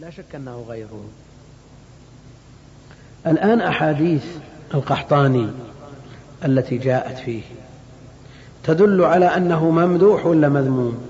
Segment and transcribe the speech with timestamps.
[0.00, 1.04] لا شك أنه غيره
[3.26, 4.24] الآن أحاديث
[4.74, 5.50] القحطاني
[6.44, 7.42] التي جاءت فيه
[8.64, 11.08] تدل على أنه ممدوح ولا مذموم؟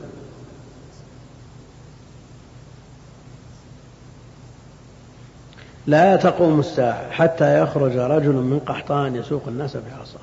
[5.86, 10.20] لا تقوم الساعة حتى يخرج رجل من قحطان يسوق الناس بعصاه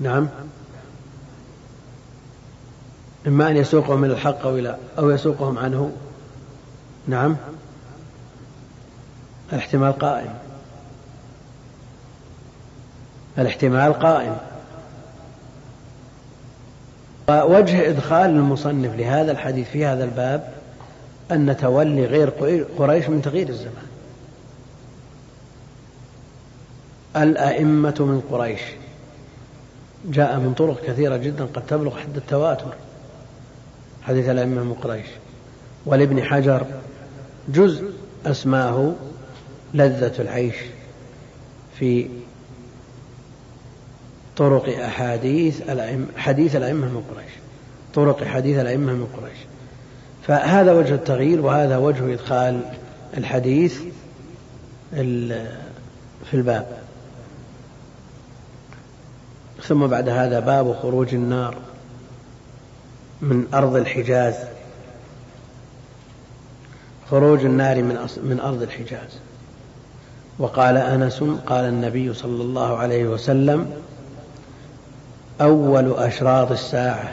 [0.00, 0.28] نعم؟
[3.26, 5.92] إما أن يسوقهم إلى الحق أو إلى أو يسوقهم عنه.
[7.06, 7.36] نعم.
[9.52, 10.34] الاحتمال قائم.
[13.38, 14.36] الاحتمال قائم.
[17.28, 20.54] ووجه إدخال المصنف لهذا الحديث في هذا الباب
[21.30, 22.30] أن تولي غير
[22.78, 23.86] قريش من تغيير الزمان.
[27.16, 28.60] الأئمة من قريش.
[30.04, 32.74] جاء من طرق كثيرة جدا قد تبلغ حد التواتر.
[34.04, 35.06] حديث الأئمة من قريش.
[35.86, 36.66] ولابن حجر
[37.48, 37.90] جزء
[38.26, 38.92] أسماه
[39.74, 40.54] لذة العيش
[41.78, 42.08] في
[44.36, 47.30] طرق أحاديث الأئمة حديث الأئمة من قريش.
[47.94, 49.38] طرق حديث الأئمة من قريش.
[50.26, 52.60] فهذا وجه التغيير وهذا وجه إدخال
[53.16, 53.78] الحديث
[54.92, 56.66] في الباب.
[59.62, 61.56] ثم بعد هذا باب خروج النار.
[63.24, 64.34] من أرض الحجاز.
[67.10, 69.18] خروج النار من من أرض الحجاز.
[70.38, 73.70] وقال أنس قال النبي صلى الله عليه وسلم
[75.40, 77.12] أول أشراط الساعة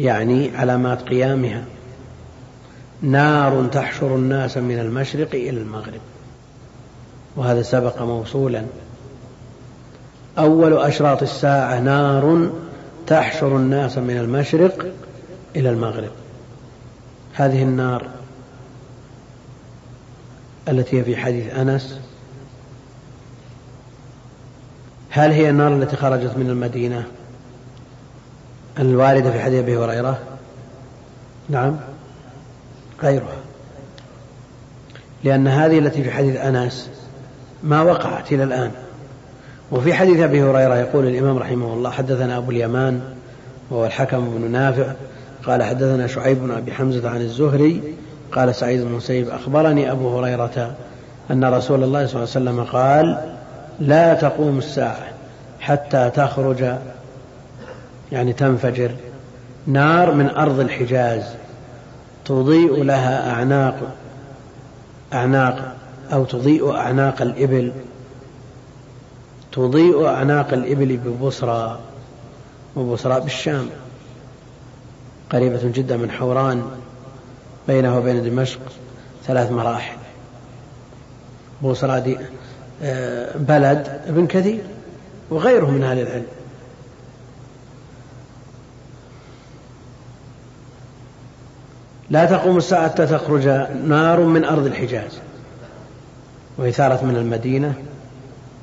[0.00, 1.64] يعني علامات قيامها.
[3.02, 6.00] نار تحشر الناس من المشرق إلى المغرب.
[7.36, 8.64] وهذا سبق موصولا.
[10.38, 12.50] أول أشراط الساعة نار
[13.06, 14.86] تحشر الناس من المشرق
[15.56, 16.10] إلى المغرب.
[17.34, 18.06] هذه النار
[20.68, 22.00] التي هي في حديث أنس.
[25.10, 27.04] هل هي النار التي خرجت من المدينة
[28.78, 30.18] الواردة في حديث أبي هريرة؟
[31.48, 31.76] نعم
[33.02, 33.36] غيرها.
[35.24, 36.90] لأن هذه التي في حديث أنس
[37.62, 38.72] ما وقعت إلى الآن.
[39.72, 43.00] وفي حديث أبي هريرة يقول الإمام رحمه الله حدثنا أبو اليمان
[43.70, 44.92] وهو الحكم بن نافع
[45.46, 47.82] قال حدثنا شعيب بن أبي حمزة عن الزهري
[48.32, 50.74] قال سعيد بن المسيب أخبرني أبو هريرة
[51.30, 53.34] أن رسول الله صلى الله عليه وسلم قال
[53.80, 55.06] لا تقوم الساعة
[55.60, 56.64] حتى تخرج
[58.12, 58.90] يعني تنفجر
[59.66, 61.22] نار من أرض الحجاز
[62.24, 63.76] تضيء لها أعناق
[65.12, 65.74] أعناق
[66.12, 67.72] أو تضيء أعناق الإبل
[69.52, 71.78] تضيء أعناق الإبل ببصرى
[72.76, 73.66] وبصرى بالشام.
[75.30, 76.62] قريبة جدا من حوران
[77.68, 78.60] بينه وبين دمشق
[79.26, 79.96] ثلاث مراحل.
[81.62, 82.18] بصرى دي
[82.82, 84.62] آه، بلد ابن كثير
[85.30, 86.26] وغيره من أهل العلم.
[92.10, 93.48] لا تقوم الساعة حتى تخرج
[93.86, 95.18] نار من أرض الحجاز
[96.58, 97.74] وهي ثارت من المدينة.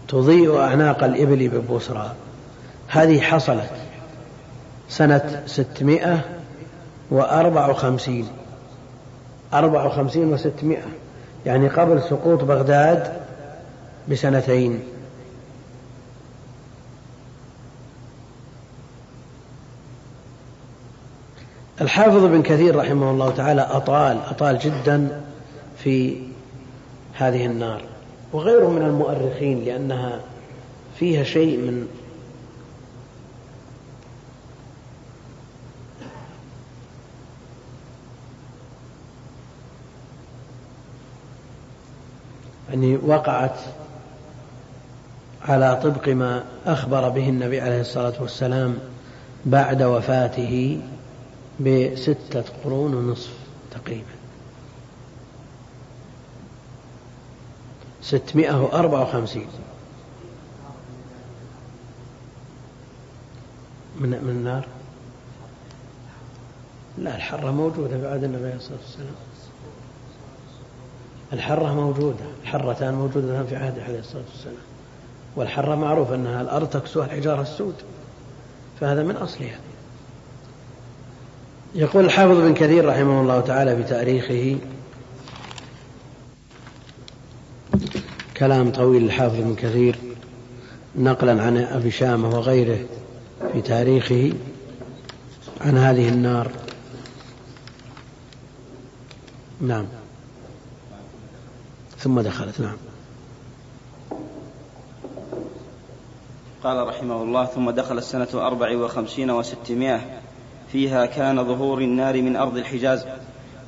[0.09, 2.13] تضيء أعناق الإبل ببصرى
[2.87, 3.69] هذه حصلت
[4.89, 6.19] سنة ستمائة
[7.11, 8.27] وأربع وخمسين.
[9.53, 10.85] أربع وخمسين وستمائة
[11.45, 13.13] يعني قبل سقوط بغداد
[14.07, 14.83] بسنتين.
[21.81, 25.21] الحافظ ابن كثير رحمه الله تعالى أطال أطال جدا
[25.77, 26.17] في
[27.13, 27.98] هذه النار.
[28.33, 30.19] وغيره من المؤرخين لأنها
[30.99, 31.87] فيها شيء من
[42.69, 43.59] يعني وقعت
[45.41, 48.77] على طبق ما أخبر به النبي عليه الصلاة والسلام
[49.45, 50.81] بعد وفاته
[51.59, 53.33] بستة قرون ونصف
[53.71, 54.18] تقريبا.
[58.09, 59.47] ستمائة وأربعة وخمسين.
[63.99, 64.67] من من النار؟
[66.97, 69.15] لا الحرة موجودة بعد النبي عليه الصلاة والسلام.
[71.33, 74.55] الحرة موجودة الحرتان موجودتان في عهده عليه الصلاة والسلام.
[75.35, 77.75] والحرة معروف أنها الأرض تكسوها الحجارة السود.
[78.79, 79.59] فهذا من أصلها.
[81.75, 84.57] يقول الحافظ بن كثير رحمه الله تعالى في تاريخه
[88.39, 89.95] كلام طويل الحافظ بن كثير
[90.95, 92.79] نقلا عن أبي شامة وغيره
[93.53, 94.33] في تاريخه
[95.61, 96.51] عن هذه النار.
[99.61, 99.85] نعم.
[101.97, 102.77] ثم دخلت نعم.
[106.63, 110.01] قال رحمه الله ثم دخل السنة أربع وخمسين وستمائة
[110.71, 113.05] فيها كان ظهور النار من أرض الحجاز.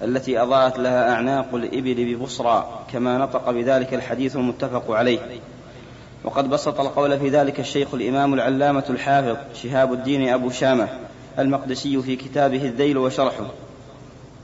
[0.03, 5.19] التي أضاءت لها أعناق الإبل ببصرى كما نطق بذلك الحديث المتفق عليه.
[6.23, 10.87] وقد بسط القول في ذلك الشيخ الإمام العلامة الحافظ شهاب الدين أبو شامة
[11.39, 13.45] المقدسي في كتابه الذيل وشرحه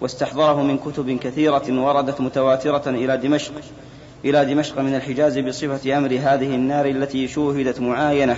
[0.02, 3.54] واستحضره من كتب كثيرة وردت متواترة إلى دمشق
[4.26, 8.38] إلى دمشق من الحجاز بصفة أمر هذه النار التي شوهدت معاينة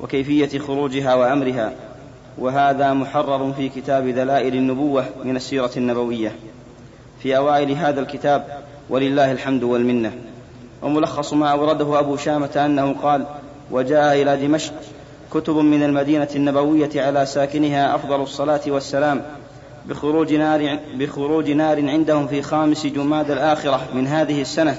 [0.00, 1.72] وكيفية خروجها وأمرها.
[2.38, 6.32] وهذا محرر في كتاب دلائل النبوة من السيرة النبوية.
[7.22, 8.46] في أوائل هذا الكتاب
[8.90, 10.12] ولله الحمد والمنة.
[10.82, 13.26] وملخص ما أورده أبو شامة أنه قال
[13.70, 14.72] وجاء إلى دمشق
[15.34, 19.22] كتب من المدينة النبوية على ساكنها أفضل الصلاة والسلام
[19.86, 24.76] بخروج نار بخروج نار عندهم في خامس جماد الآخرة من هذه السنة.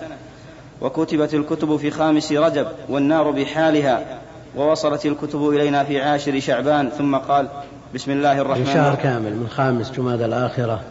[0.81, 4.21] وكتبت الكتب في خامس رجب والنار بحالها.
[4.55, 7.47] ووصلت الكتب إلينا في عاشر شعبان ثم قال
[7.95, 8.83] بسم الله الرحمن الرحيم.
[8.83, 10.81] شهر كامل من خامس جماد الآخرة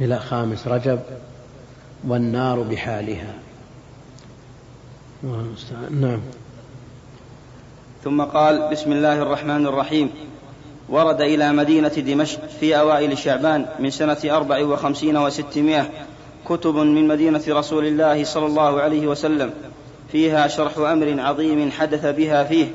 [0.00, 1.00] إلى خامس رجب
[2.08, 3.34] والنار بحالها.
[5.90, 6.20] نعم.
[8.04, 10.10] ثم قال بسم الله الرحمن الرحيم.
[10.88, 15.90] ورد إلى مدينة دمشق في أوائل شعبان من سنة أربع وخمسين وستمائة
[16.48, 19.50] كتب من مدينة رسول الله صلى الله عليه وسلم.
[20.12, 22.66] فيها شرح أمر عظيم حدث بها فيه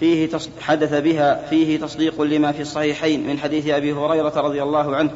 [0.00, 0.28] فيه
[0.60, 5.10] حدث بها فيه تصديق لما في الصحيحين من حديث أبي هريرة رضي الله عنه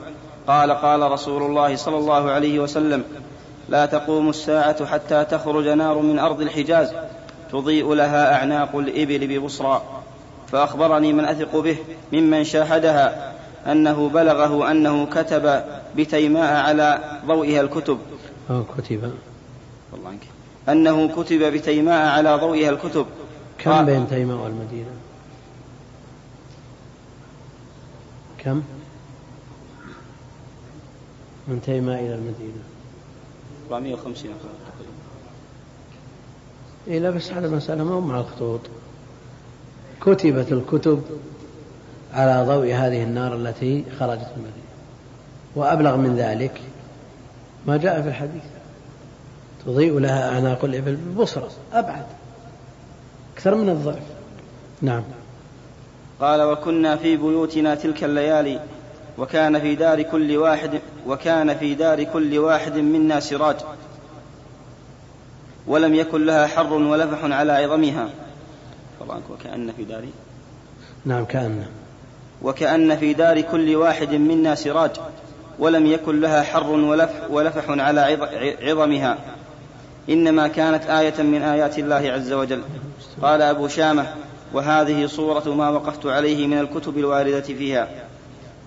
[0.46, 3.04] قال قال رسول الله صلى الله عليه وسلم
[3.68, 6.94] لا تقوم الساعة حتى تخرج نار من أرض الحجاز
[7.52, 9.82] تضيء لها أعناق الإبل ببصرى.
[10.52, 11.76] فأخبرني من أثق به
[12.12, 13.32] ممن شاهدها
[13.66, 15.62] أنه بلغه أنه كتب
[15.96, 17.98] بتيماء على ضوئها الكتب.
[18.50, 19.12] أو كتب.
[19.92, 20.33] والله عنك.
[20.68, 23.06] أنه كتب بتيماء على ضوئها الكتب.
[23.58, 24.90] كم بين تيماء والمدينة؟
[28.38, 28.62] كم؟
[31.48, 32.62] من تيماء إلى المدينة.
[33.70, 34.30] 450
[36.88, 38.60] إيه لا بس هذا مسألة ما هو مع الخطوط.
[40.00, 41.02] كتبت الكتب
[42.12, 44.64] على ضوء هذه النار التي خرجت من المدينة.
[45.56, 46.60] وأبلغ من ذلك
[47.66, 48.42] ما جاء في الحديث.
[49.66, 51.50] تضيء لها أعناق الإبل بالبصرة.
[51.72, 52.04] أبعد.
[53.34, 54.02] أكثر من الضعف.
[54.82, 55.02] نعم.
[56.20, 58.60] قال وكنا في بيوتنا تلك الليالي
[59.18, 63.56] وكان في دار كل واحد وكان في دار كل واحد منا سراج.
[65.66, 68.10] ولم يكن لها حر ولفح على عظمها.
[69.30, 70.04] وكأن في دار
[71.04, 71.66] نعم كأن.
[72.42, 74.90] وكأن في دار كل واحد منا سراج.
[75.58, 78.00] ولم يكن لها حر ولفح, ولفح على
[78.62, 79.18] عظمها.
[80.10, 82.62] إنما كانت آية من آيات الله عز وجل.
[83.22, 84.06] قال أبو شامة
[84.52, 87.88] وهذه صورة ما وقفت عليه من الكتب الواردة فيها.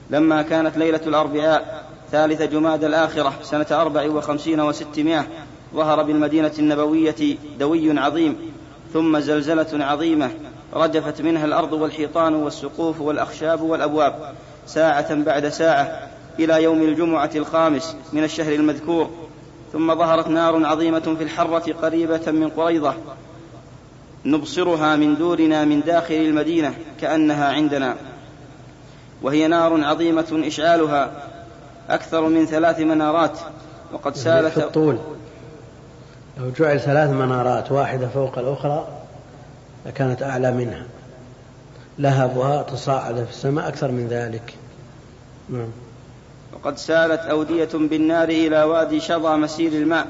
[0.10, 5.28] لما كانت ليلة الأربعاء ثالث جماد الآخرة سنة أربع وخمسين وستمائة
[5.75, 8.36] ظهر بالمدينة النبوية دوي عظيم
[8.94, 10.30] ثم زلزلة عظيمة
[10.74, 14.34] رجفت منها الأرض والحيطان والسقوف والأخشاب والأبواب.
[14.68, 19.26] ساعة بعد ساعة إلى يوم الجمعة الخامس من الشهر المذكور
[19.74, 22.93] ثم ظهرت نار عظيمة في الحرة قريبة من قريضة
[24.25, 27.95] نبصرها من دورنا من داخل المدينة كأنها عندنا.
[29.21, 31.12] وهي نار عظيمة إشعالها
[31.89, 33.39] أكثر من ثلاث منارات
[33.93, 34.97] وقد سالت في الطول.
[36.38, 38.88] لو جعل ثلاث منارات واحدة فوق الأخرى
[39.86, 40.86] لكانت أعلى منها.
[42.00, 44.53] لهبها تصاعد في السماء أكثر من ذلك.
[45.50, 45.69] نعم.
[46.54, 50.08] وقد سالت أودية بالنار إلى وادي شظى مسيل الماء.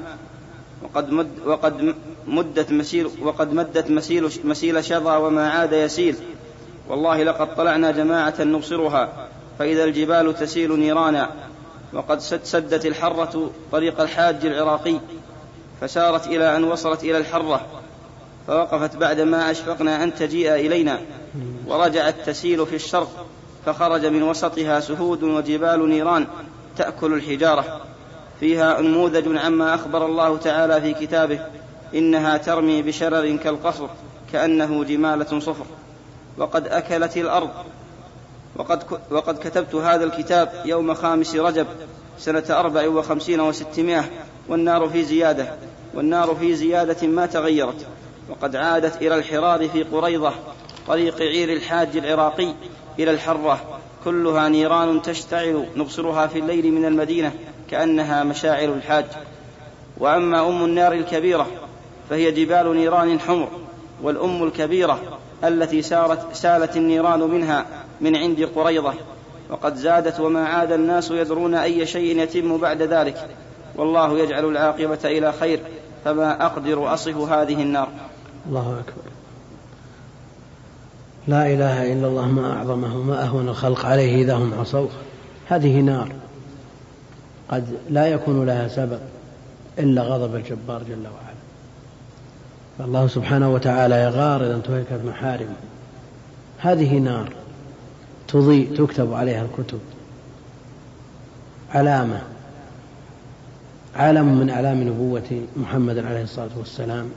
[0.84, 1.96] وقد مد وقد
[2.28, 6.16] مدت مسيل وقد مدت مسيل مسيل شظى وما عاد يسيل.
[6.90, 9.28] والله لقد طلعنا جماعة نبصرها
[9.60, 11.30] فإذا الجبال تسيل نيرانا.
[11.94, 15.00] وقد سدت الحرة طريق الحاج العراقي
[15.82, 17.66] فسارت إلى أن وصلت إلى الحرة.
[18.48, 21.00] فوقفت بعدما أشفقنا أن تجيء إلينا.
[21.68, 23.26] ورجعت تسيل في الشرق.
[23.68, 26.28] فخرج من وسطها سهود وجبال نيران
[26.78, 27.82] تأكل الحجارة.
[28.40, 31.40] فيها أنموذج عما أخبر الله تعالى في كتابه
[31.96, 33.88] إنها ترمي بشرر كالقصر
[34.34, 35.66] كأنه جمالة صفر.
[36.38, 37.50] وقد أكلت الأرض.
[38.56, 41.68] وقد, وقد كتبت هذا الكتاب يوم خامس رجب
[42.18, 44.10] سنة أربع وخمسين وستمائة
[44.50, 45.54] والنار في زيادة
[45.94, 47.86] والنار في زيادة ما تغيرت.
[48.30, 50.34] وقد عادت إلى الحرار في قريضة
[50.88, 52.54] طريق عير الحاج العراقي.
[53.00, 53.60] إلى الحرة
[54.06, 57.32] كلها نيران تشتعل نبصرها في الليل من المدينة
[57.70, 59.06] كأنها مشاعر الحاج.
[59.98, 61.48] وأما أم النار الكبيرة
[62.10, 63.48] فهي جبال نيران حمر
[64.04, 65.00] والأم الكبيرة
[65.44, 67.66] التي سارت سالت النيران منها
[68.02, 68.94] من عند قريضة
[69.50, 73.30] وقد زادت وما عاد الناس يدرون أي شيء يتم بعد ذلك.
[73.76, 75.60] والله يجعل العاقبة إلى خير
[76.06, 77.90] فما أقدر أصف هذه النار.
[78.50, 79.17] الله أكبر.
[81.28, 84.90] لا إله إلا الله ما أعظمه ما أهون الخلق عليه إذا هم عصوه
[85.48, 86.12] هذه نار
[87.50, 89.00] قد لا يكون لها سبب
[89.80, 91.38] إلا غضب الجبار جل وعلا.
[92.78, 95.56] فالله سبحانه وتعالى يغار إذا انتهكت محارمه
[96.58, 97.30] هذه نار
[98.28, 99.80] تضيء تكتب عليها الكتب.
[101.74, 102.22] علامة
[103.96, 107.10] علم من أعلام نبوة محمد عليه الصلاة والسلام.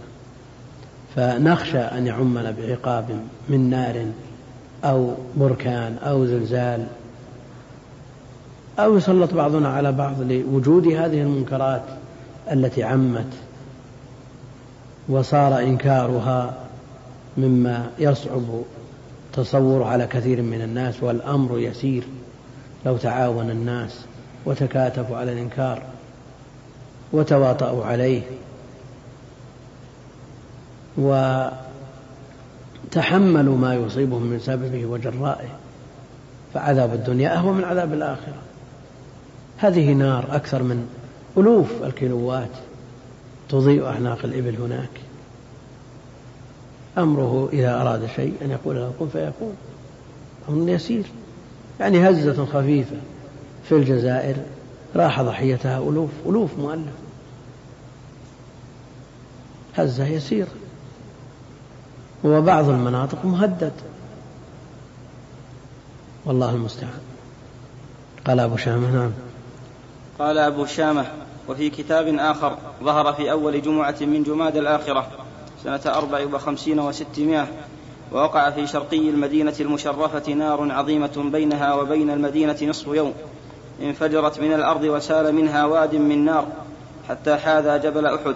[1.16, 4.06] فنخشى أن يعمنا بعقاب من نار
[4.84, 6.86] أو بركان أو زلزال
[8.78, 11.82] أو يسلط بعضنا على بعض لوجود هذه المنكرات
[12.52, 13.32] التي عمت
[15.08, 16.54] وصار إنكارها
[17.38, 18.62] مما يصعب
[19.32, 22.04] تصوره على كثير من الناس والأمر يسير
[22.86, 24.04] لو تعاون الناس
[24.46, 25.82] وتكاتفوا على الإنكار
[27.12, 28.22] وتواطؤوا عليه.
[32.86, 35.48] وتحملوا ما يصيبهم من سببه وجرائه
[36.54, 38.42] فعذاب الدنيا أهون من عذاب الآخرة.
[39.58, 40.88] هذه نار أكثر من
[41.36, 42.50] ألوف الكيلوات
[43.48, 44.90] تضيء أعناق الإبل هناك.
[46.98, 49.54] أمره إذا أراد شيء أن يقول له كن فيكون
[50.48, 51.04] أمر يسير.
[51.80, 52.96] يعني هزة خفيفة
[53.68, 54.36] في الجزائر
[54.96, 56.94] راح ضحيتها ألوف ألوف مؤلف.
[59.76, 60.48] هزة يسيرة
[62.24, 63.72] وبعض المناطق مهدد.
[66.26, 67.00] والله المستعان.
[68.26, 69.10] قال أبو شامة نعم.
[70.18, 71.06] قال أبو شامة
[71.48, 75.06] وفي كتاب آخر ظهر في أول جمعة من جماد الآخرة
[75.64, 77.48] سنة أربع وخمسين وستمائة
[78.12, 83.14] ووقع في شرقي المدينة المشرفة نار عظيمة بينها وبين المدينة نصف يوم
[83.82, 86.46] انفجرت من الأرض وسال منها واد من نار
[87.08, 88.34] حتى حاذى جبل أحد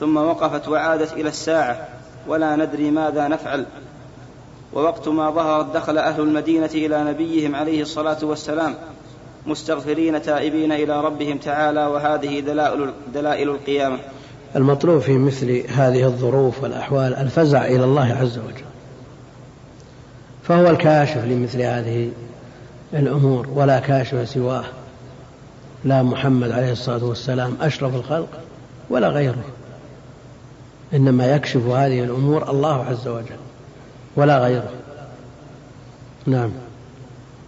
[0.00, 1.88] ثم وقفت وعادت إلى الساعة
[2.26, 3.66] ولا ندري ماذا نفعل.
[4.72, 8.74] ووقت ما ظهرت دخل أهل المدينة إلى نبيهم عليه الصلاة والسلام
[9.46, 13.98] مستغفرين تائبين إلى ربهم تعالى وهذه دلائل, دلائل القيامة.
[14.56, 18.64] المطلوب في مثل هذه الظروف والأحوال الفزع إلى الله عز وجل.
[20.42, 22.10] فهو الكاشف لمثل هذه
[22.94, 24.64] الأمور ولا كاشف سواه.
[25.84, 28.28] لا محمد عليه الصلاة والسلام أشرف الخلق
[28.90, 29.44] ولا غيره.
[30.94, 33.36] إنما يكشف هذه الأمور الله عز وجل
[34.16, 34.70] ولا غيره.
[36.26, 36.50] نعم.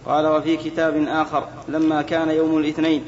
[0.05, 3.03] قال وفي كتاب آخر لما كان يوم الاثنين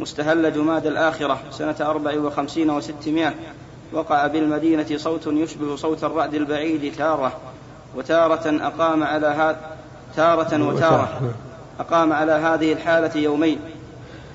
[0.00, 3.34] مستهل جماد الآخرة سنة أربع وخمسين وستمائة
[3.92, 7.32] وقع بالمدينة صوت يشبه صوت الرعد البعيد تارة
[7.96, 9.60] وتارة أقام على هذا
[10.16, 11.34] تارة وتارة
[11.80, 13.58] أقام على هذه الحالة يومين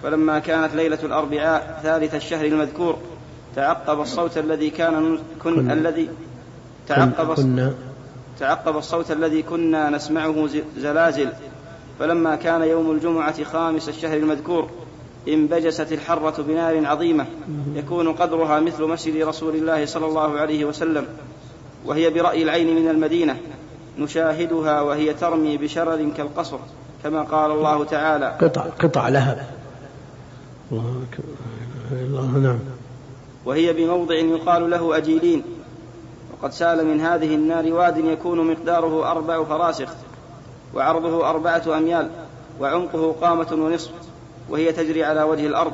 [0.04, 2.98] فلما كانت ليلة الأربعاء ثالث الشهر المذكور
[3.56, 6.10] تعقب الصوت الذي كان كن, كن الذي
[6.88, 7.74] تعقب كنا.
[8.40, 11.30] تعقب الصوت الذي كنا نسمعه زلازل.
[12.00, 14.70] فلما كان يوم الجمعة خامس الشهر المذكور
[15.28, 17.26] انبجست الحرة بنار عظيمة.
[17.76, 21.06] يكون قدرها مثل مسجد رسول الله صلى الله عليه وسلم.
[21.86, 23.38] وهي برأي العين من المدينة.
[24.00, 26.58] نشاهدها وهي ترمي بشرر كالقصر
[27.04, 28.38] كما قال الله تعالى.
[28.42, 29.48] قطع قطع لهب
[30.72, 31.06] الله
[31.92, 32.60] الله نعم.
[33.46, 35.44] وهي بموضع يقال له أجيلين.
[36.34, 39.90] وقد سال من هذه النار واد يكون مقداره أربع فراسخ
[40.74, 42.10] وعرضه أربعة أميال
[42.60, 43.92] وعمقه قامة ونصف
[44.50, 45.74] وهي تجري على وجه الأرض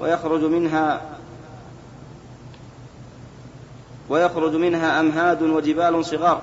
[0.00, 1.00] ويخرج منها
[4.08, 6.40] ويخرج منها أمهاد وجبال صغار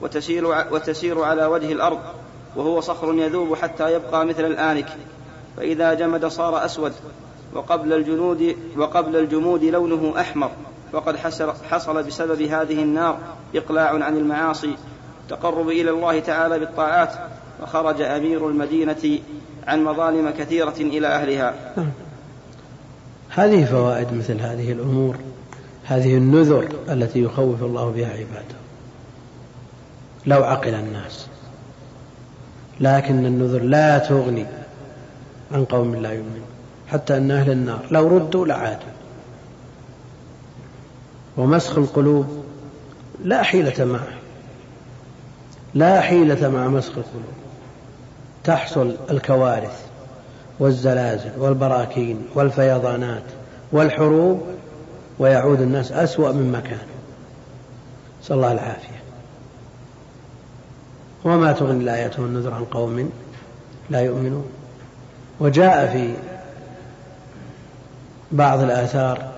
[0.00, 1.98] وتسير, وتسير على وجه الأرض
[2.56, 4.88] وهو صخر يذوب حتى يبقى مثل الآنك
[5.56, 6.92] فإذا جمد صار أسود.
[7.54, 10.50] وقبل الجنود وقبل الجمود لونه أحمر
[10.92, 11.16] وقد
[11.70, 13.18] حصل بسبب هذه النار
[13.54, 14.76] إقلاع عن المعاصي
[15.28, 17.12] تقرب إلى الله تعالى بالطاعات
[17.62, 19.18] وخرج أمير المدينة
[19.66, 21.54] عن مظالم كثيرة إلى أهلها.
[23.28, 25.16] هذه فوائد مثل هذه الأمور
[25.84, 28.56] هذه النذر التي يخوف الله بها عباده.
[30.26, 31.26] لو عقل الناس
[32.80, 34.46] لكن النذر لا تغني
[35.52, 36.51] عن قوم لا يؤمنون.
[36.92, 37.80] حتى أن أهل النار.
[37.90, 38.92] لو ردوا لعادوا.
[41.36, 42.44] ومسخ القلوب
[43.24, 44.18] لا حيلة معه.
[45.74, 47.32] لا حيلة مع مسخ القلوب.
[48.44, 49.86] تحصل الكوارث
[50.58, 53.22] والزلازل والبراكين والفيضانات
[53.72, 54.42] والحروب
[55.18, 56.84] ويعود الناس أسوأ مما كانوا
[58.22, 59.02] نسأل الله العافية.
[61.24, 63.10] وما تغني الآية والنذر عن قوم
[63.90, 64.44] لا يؤمنون.
[65.40, 66.14] وجاء في
[68.32, 69.32] بعض الآثار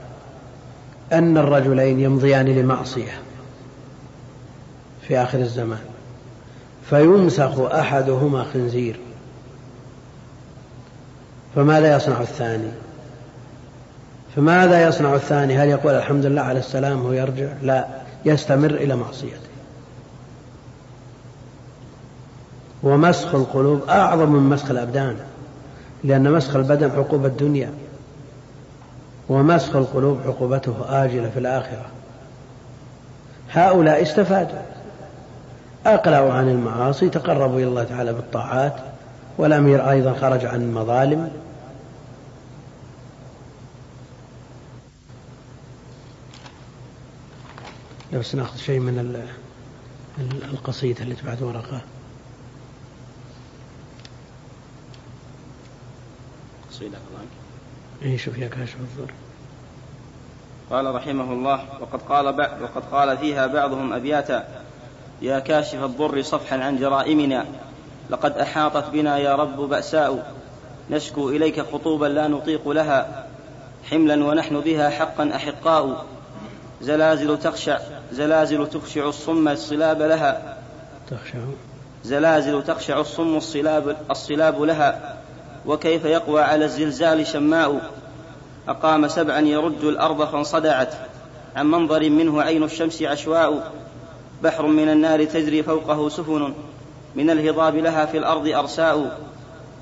[1.12, 3.12] أن الرجلين يمضيان لمعصية
[5.08, 5.84] في آخر الزمان
[6.90, 9.00] فيمسخ أحدهما خنزير.
[11.54, 12.70] فماذا يصنع الثاني؟
[14.36, 17.86] فماذا يصنع الثاني؟ هل يقول الحمد لله على السلام ويرجع لا
[18.24, 19.38] يستمر إلى معصيته.
[22.82, 25.16] ومسخ القلوب أعظم من مسخ الأبدان
[26.04, 27.70] لأن مسخ البدن عقوبة الدنيا.
[29.28, 31.86] ومسخ القلوب عقوبته آجلة في الآخرة.
[33.50, 34.62] هؤلاء استفادوا
[35.86, 38.74] أقلعوا عن المعاصي تقربوا إلى الله تعالى بالطاعات
[39.38, 41.30] والأمير أيضا خرج عن المظالم.
[48.12, 49.22] بس ناخذ شيء من
[50.52, 51.80] القصيدة اللي بعد ورقة.
[56.70, 56.98] قصيدة
[58.04, 59.12] اي شوف يا كاشف الضر
[60.70, 62.26] قال رحمه الله وقد قال
[62.62, 64.44] وقد قال فيها بعضهم أبياتا
[65.22, 67.46] يا كاشف الضر صفحا عن جرائمنا
[68.10, 70.32] لقد أحاطت بنا يا رب بأساء
[70.90, 73.26] نشكو إليك خطوبا لا نطيق لها
[73.90, 76.04] حملا ونحن بها حقا أحقاء
[76.80, 77.78] زلازل تخشع
[78.12, 80.56] زلازل تخشع الصم الصلاب لها
[81.10, 81.38] تخشع.
[82.04, 85.16] زلازل تخشع الصم الصلاب الصلاب لها.
[85.66, 87.90] وكيف يقوى على الزلزال شماء؟
[88.68, 90.94] أقام سبعا يرج الأرض فانصدعت.
[91.56, 93.72] عن منظر منه عين الشمس عشواء.
[94.42, 96.54] بحر من النار تجري فوقه سفن.
[97.14, 99.18] من الهضاب لها في الأرض أرساء.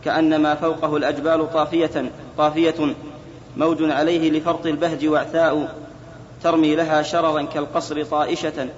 [0.05, 2.95] كأنما فوقه الأجبال طافية طافية.
[3.57, 5.75] موج عليه لفرط البهج وعثاء
[6.43, 8.69] ترمي لها شررا كالقصر طائشة.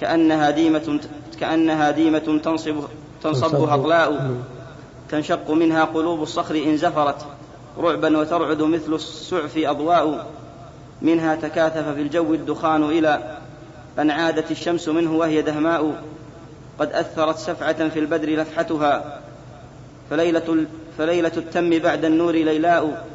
[0.00, 1.00] كأنها ديمة
[1.40, 2.74] كأنها ديمة تنصب
[3.22, 4.36] تنصبها أطلاء
[5.14, 7.26] تنشق منها قلوب الصخر إن زفرت
[7.78, 10.26] رعبا وترعد مثل السعف أضواء
[11.02, 13.38] منها تكاثف في الجو الدخان إلى
[13.98, 16.02] أن عادت الشمس منه وهي دهماء
[16.78, 19.20] قد أثرت سفعة في البدر لفحتها
[20.10, 20.66] فليلة,
[20.98, 23.06] فليلة التم بعد النور ليلاء.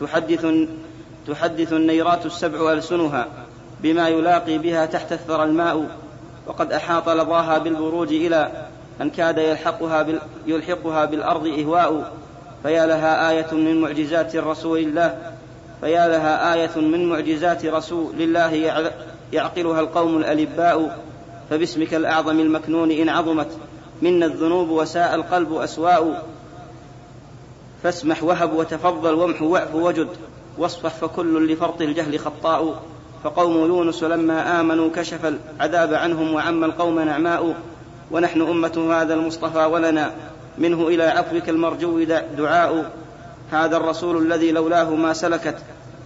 [0.00, 0.46] تحدث
[1.28, 3.26] تحدث النيرات السبع ألسنها
[3.82, 5.86] بما يلاقي بها تحت الثرى الماء
[6.46, 8.66] وقد أحاط لظاها بالبروج إلى
[9.00, 12.12] أن كاد يلحقها, بال يلحقها بالأرض إهواء.
[12.62, 15.32] فيا لها آية من معجزات رسول الله
[15.80, 18.82] فيا لها آية من معجزات رسول الله
[19.32, 20.98] يعقلها القوم الألباء.
[21.50, 23.48] فباسمك الأعظم المكنون إن عظمت
[24.02, 26.26] منا الذنوب وساء القلب أسواء.
[27.82, 30.08] فاسمح وهب وتفضل وامح وأعف وجد.
[30.58, 32.82] واصفح فكل لفرط الجهل خطاء.
[33.24, 37.54] فقوم يونس لما آمنوا كشف العذاب عنهم وعم القوم نعماء.
[38.10, 40.12] ونحن أمة هذا المصطفى ولنا.
[40.58, 42.02] منه إلى عفوك المرجو
[42.38, 42.90] دعاء.
[43.50, 45.56] هذا الرسول الذي لولاه ما سلكت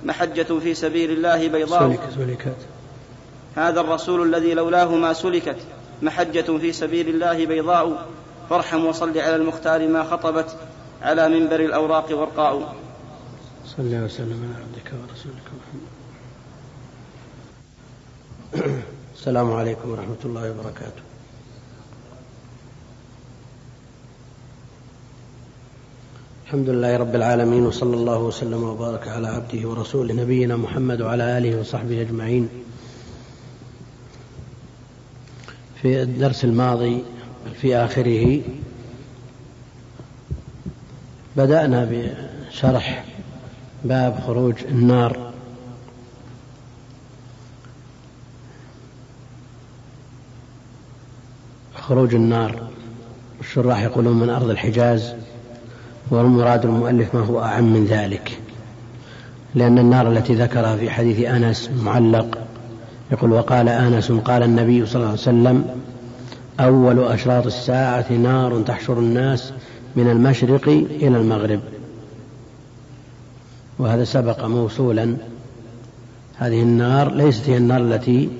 [0.04, 1.98] محجة في سبيل الله بيضاء.
[2.16, 2.56] سلكت.
[3.56, 5.56] هذا الرسول الذي لولاه ما سلكت
[6.02, 8.06] محجة في سبيل الله بيضاء.
[8.50, 10.56] فارحم وصل على المختار ما خطبت
[11.02, 12.74] على منبر الأوراق ورقاء.
[13.76, 15.92] صلى الله وسلم على عبدك ورسولك محمد.
[19.14, 21.02] السلام عليكم ورحمة الله وبركاته.
[26.44, 31.60] الحمد لله رب العالمين وصلى الله وسلم وبارك على عبده ورسوله نبينا محمد وعلى آله
[31.60, 32.48] وصحبه أجمعين.
[35.82, 37.04] في الدرس الماضي
[37.60, 38.42] في آخره
[41.36, 43.11] بدأنا بشرح
[43.84, 45.32] باب خروج النار.
[51.74, 52.62] خروج النار.
[53.40, 55.14] الشراح يقولون من أرض الحجاز
[56.10, 58.38] والمراد المؤلف ما هو أعم من ذلك.
[59.54, 62.38] لأن النار التي ذكرها في حديث أنس معلق
[63.12, 65.82] يقول وقال أنس قال النبي صلى الله عليه وسلم
[66.60, 69.52] أول أشراط الساعة نار تحشر الناس
[69.96, 71.60] من المشرق إلى المغرب.
[73.82, 75.16] وهذا سبق موصولا.
[76.36, 78.30] هذه النار ليست هي النار التي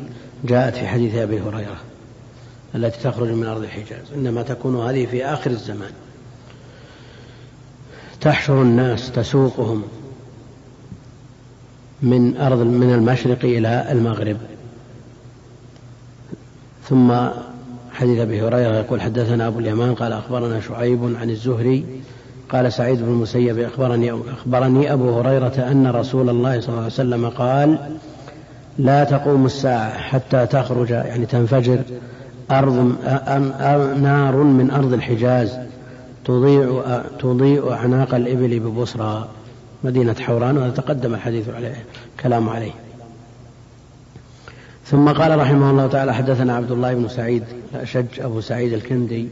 [0.45, 1.77] جاءت في حديث أبي هريرة
[2.75, 5.91] التي تخرج من أرض الحجاز إنما تكون هذه في آخر الزمان.
[8.21, 9.83] تحشر الناس تسوقهم
[12.03, 14.37] من أرض من المشرق إلى المغرب.
[16.89, 17.13] ثم
[17.93, 22.03] حديث أبي هريرة يقول حدثنا أبو اليمان قال أخبرنا شعيب عن الزهري
[22.53, 27.29] قال سعيد بن المسيب أخبرني, أخبرني أبو هريرة أن رسول الله صلى الله عليه وسلم
[27.29, 27.79] قال
[28.79, 31.79] لا تقوم الساعة حتى تخرج يعني تنفجر
[32.51, 32.97] أرض
[34.03, 35.59] نار من أرض الحجاز
[36.25, 36.83] تضيء
[37.19, 39.29] تضيء أعناق الإبل ببصرى.
[39.85, 41.85] مدينة حوران وتقدم الحديث عليه
[42.23, 42.73] كلام عليه.
[44.87, 47.43] ثم قال رحمه الله تعالى حدثنا عبد الله بن سعيد
[47.75, 49.29] الأشج أبو سعيد الكندي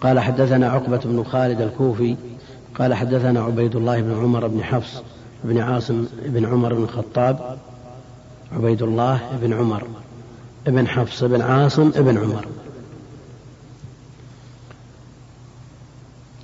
[0.00, 2.16] قال حدثنا عقبة بن خالد الكوفي
[2.78, 5.02] قال حدثنا عبيد الله بن عمر بن حفص
[5.44, 7.58] بن عاصم بن عمر بن الخطاب
[8.52, 9.86] عبيد الله بن عمر
[10.66, 12.46] بن حفص بن عاصم بن عمر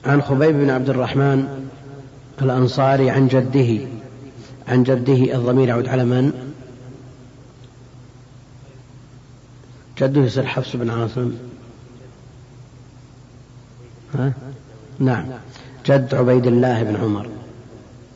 [0.04, 1.68] عن خبيب بن عبد الرحمن
[2.42, 3.86] الأنصاري عن جده
[4.68, 6.52] عن جده الضمير يعود على من؟
[9.98, 11.32] جده يصير حفص بن عاصم
[14.14, 14.32] ها؟
[14.98, 15.24] نعم.
[15.86, 17.26] جد عبيد الله بن عمر.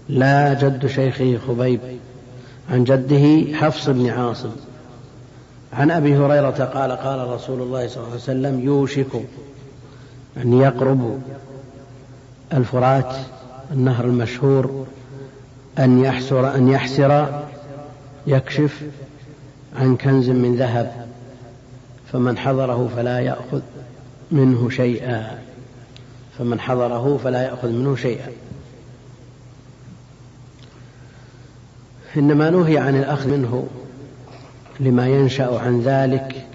[0.09, 1.80] لا جد شيخه خبيب.
[2.70, 4.50] عن جده حفص بن عاصم.
[5.72, 9.22] عن أبي هريرة قال قال رسول الله صلى الله عليه وسلم يوشك
[10.37, 11.20] أن يقرب
[12.52, 13.16] الفرات
[13.72, 14.87] النهر المشهور
[15.78, 17.42] أن يحسر أن يحسر
[18.26, 18.82] يكشف
[19.76, 21.06] عن كنز من ذهب
[22.12, 23.61] فمن حضره فلا يأخذ
[24.30, 25.38] منه شيئا.
[26.38, 28.29] فمن حضره فلا يأخذ منه شيئا.
[32.16, 33.66] إنما نهي عن الأخذ منه
[34.81, 36.46] لما ينشأ عن ذلك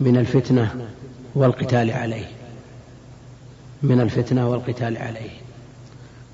[0.00, 0.88] من الفتنة
[1.34, 2.26] والقتال عليه.
[3.82, 5.30] من الفتنة والقتال عليه.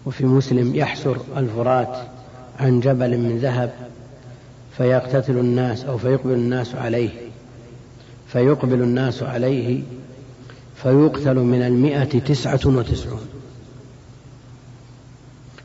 [0.06, 1.96] وفي مسلم يحسر الفرات
[2.60, 3.72] عن جبل من ذهب
[4.76, 7.10] فيقتتل الناس أو فيقبل الناس عليه.
[8.28, 9.82] فيقبل الناس عليه
[10.86, 13.26] فيقتل من المئة تسعة وتسعون.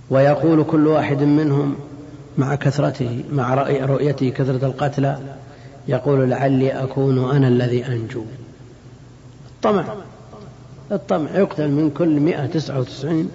[0.09, 1.75] ويقول كل واحد منهم
[2.37, 3.53] مع كثرته مع
[3.85, 5.19] رؤيته كثرة القتلى
[5.87, 8.23] يقول لعلي أكون أنا الذي أنجو.
[9.55, 9.85] الطمع
[10.91, 11.29] الطمع.
[11.35, 13.29] يقتل من كل مئة تسعة وتسعين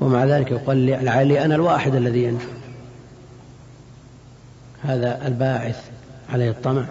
[0.00, 2.46] ومع ذلك يقول لعلي أنا الواحد الذي ينجو
[4.82, 5.90] هذا الباعث
[6.32, 6.84] عليه الطمع.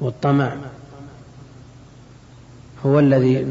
[0.00, 0.56] والطمع
[2.86, 3.46] هو الذي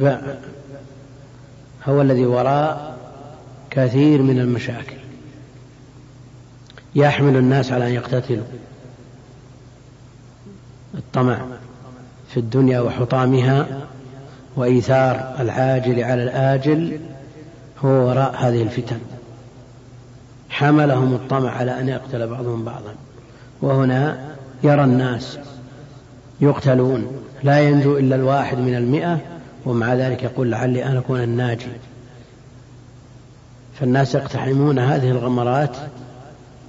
[1.86, 2.98] هو الذي وراء
[3.70, 4.98] كثير من المشاكل.
[6.96, 8.44] يحمل الناس على أن يقتتلوا.
[10.96, 11.39] الطمع
[12.30, 13.68] في الدنيا وحطامها
[14.56, 17.00] وإيثار العاجل على الآجل
[17.86, 19.00] هو وراء هذه الفتن.
[20.50, 22.96] حملهم الطمع على أن يقتل بعضهم بعضا.
[23.62, 25.39] وهنا يرى الناس
[26.42, 27.08] يقتلون.
[27.43, 29.19] لا ينجو إلا الواحد من المئة
[29.65, 31.67] ومع ذلك يقول لعلي أن أكون الناجي.
[33.80, 35.78] فالناس يقتحمون هذه الغمرات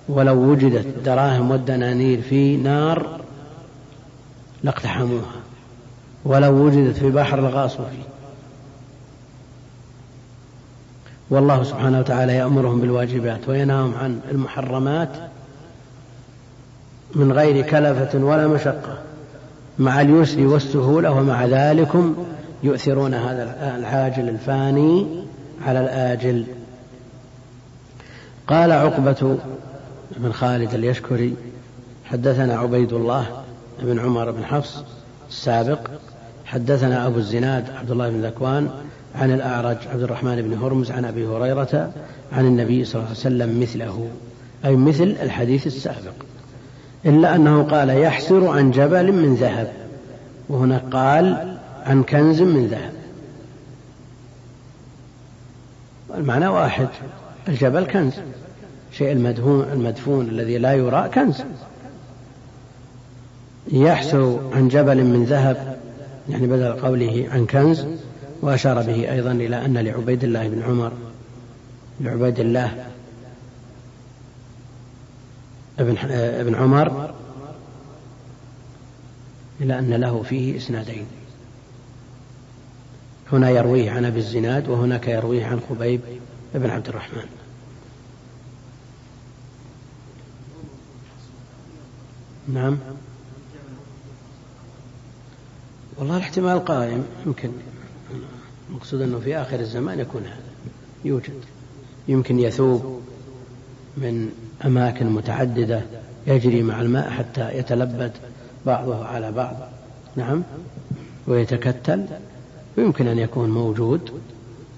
[0.09, 3.21] ولو وجدت دراهم والدنانير في نار
[4.65, 5.41] لاقتحموها.
[6.25, 8.11] ولو وجدت في بحر لغاصوا فيه.
[11.31, 15.09] والله سبحانه وتعالى يأمرهم بالواجبات وينهاهم عن المحرمات
[17.15, 19.10] من غير كلفة ولا مشقة.
[19.81, 22.17] مع اليسر والسهولة ومع ذلكم
[22.63, 25.07] يؤثرون هذا العاجل الفاني
[25.67, 26.45] على الآجل.
[28.49, 29.39] قال عقبة
[30.17, 31.35] بن خالد اليشكري
[32.05, 33.27] حدثنا عبيد الله
[33.83, 34.85] بن عمر بن حفص
[35.29, 35.79] السابق
[36.45, 38.71] حدثنا أبو الزناد عبد الله بن ذكوان
[39.15, 41.93] عن الأعرج عبد الرحمن بن هرمز عن أبي هريرة
[42.33, 44.09] عن النبي صلى الله عليه وسلم مثله
[44.65, 46.13] أي مثل الحديث السابق.
[47.07, 49.73] إلا أنه قال يحسر عن جبل من ذهب
[50.49, 52.93] وهنا قال عن كنز من ذهب.
[56.15, 56.89] المعنى واحد
[57.49, 58.13] الجبل كنز
[58.93, 61.43] شيء المدفون, المدفون الذي لا يرى كنز.
[63.73, 65.77] يحسر عن جبل من ذهب
[66.29, 67.87] يعني بدل قوله عن كنز
[68.43, 70.93] وأشار به أيضا إلى أن لعبيد الله بن عمر
[72.01, 72.90] لعبيد الله
[75.81, 77.15] ابن ابن عمر
[79.61, 81.07] إلى أن له فيه إسنادين.
[83.33, 86.01] هنا يرويه عن أبي الزناد وهناك يرويه عن خبيب
[86.55, 87.27] بن عبد الرحمن.
[92.49, 92.79] نعم.
[95.99, 97.51] والله الاحتمال قائم يمكن
[98.71, 100.51] المقصود أنه في آخر الزمان يكون هذا
[101.05, 101.41] يوجد
[102.09, 103.03] يمكن يثوب
[103.97, 104.31] من
[104.65, 105.81] أماكن متعددة
[106.27, 108.13] يجري مع الماء حتى يتلبد
[108.67, 109.57] بعضه على بعض.
[110.17, 110.43] نعم.
[111.27, 112.05] ويتكتل.
[112.79, 114.11] ويمكن أن يكون موجود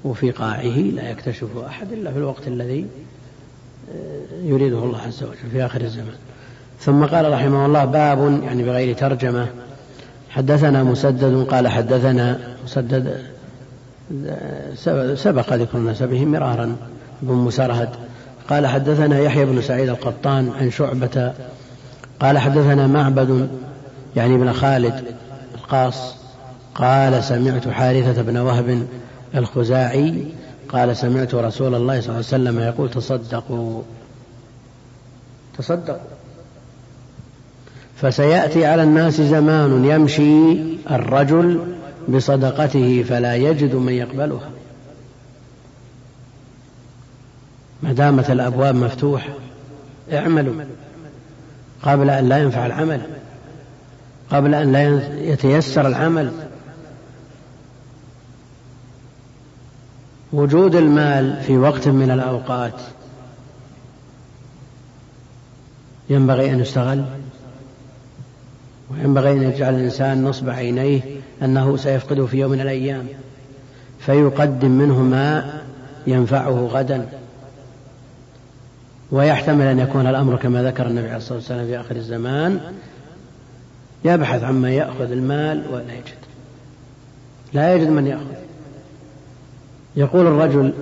[0.05, 2.87] وفي قاعه لا يكتشفه أحد إلا في الوقت الذي
[3.95, 6.14] آه، يريده الله عز وجل في آخر الزمان.
[6.81, 9.47] ثم قال رحمه الله باب يعني بغير ترجمة
[10.31, 13.23] حدثنا مسدد قال حدثنا مسدد
[15.14, 16.77] سبق ذكر نسبه مرارا
[17.23, 17.88] بن مسرهد.
[18.50, 21.33] قال حدثنا يحيى بن سعيد القطان عن شعبة
[22.20, 23.48] قال حدثنا معبد
[24.16, 25.05] يعني بن خالد
[25.55, 26.14] القاص
[26.74, 28.87] قال سمعت حارثة بن وهب
[29.35, 30.24] الخزاعي
[30.68, 33.83] قال سمعت رسول الله صلى الله عليه وسلم يقول تصدقوا.
[35.59, 35.96] تصدقوا.
[37.96, 40.59] فسيأتي على الناس زمان يمشي
[40.90, 41.74] الرجل
[42.09, 44.50] بصدقته فلا يجد من يقبلها.
[47.83, 49.33] ما دامت الأبواب مفتوحة
[50.12, 50.64] اعملوا.
[51.83, 53.01] قبل أن لا ينفع العمل.
[54.31, 56.33] قبل أن لا يتيسر العمل.
[60.33, 62.81] وجود المال في وقت من الأوقات.
[66.11, 67.05] ينبغي أن يستغل.
[68.90, 71.01] وينبغي أن يجعل الإنسان نصب عينيه
[71.42, 73.07] أنه سيفقده في يوم من الأيام.
[74.01, 75.61] فيقدم منه ما
[76.07, 77.21] ينفعه غدا.
[79.12, 82.61] ويحتمل أن يكون الأمر كما ذكر النبي عليه الصلاة والسلام في آخر الزمان
[84.05, 86.22] يبحث عما يأخذ المال ولا يجد.
[87.53, 88.42] لا يجد من يأخذ.
[89.96, 90.72] يقول الرجل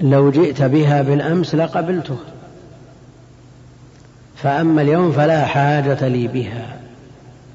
[0.00, 2.16] لو جئت بها بالأمس لقبلتها.
[4.36, 6.76] فأما اليوم فلا حاجة لي بها.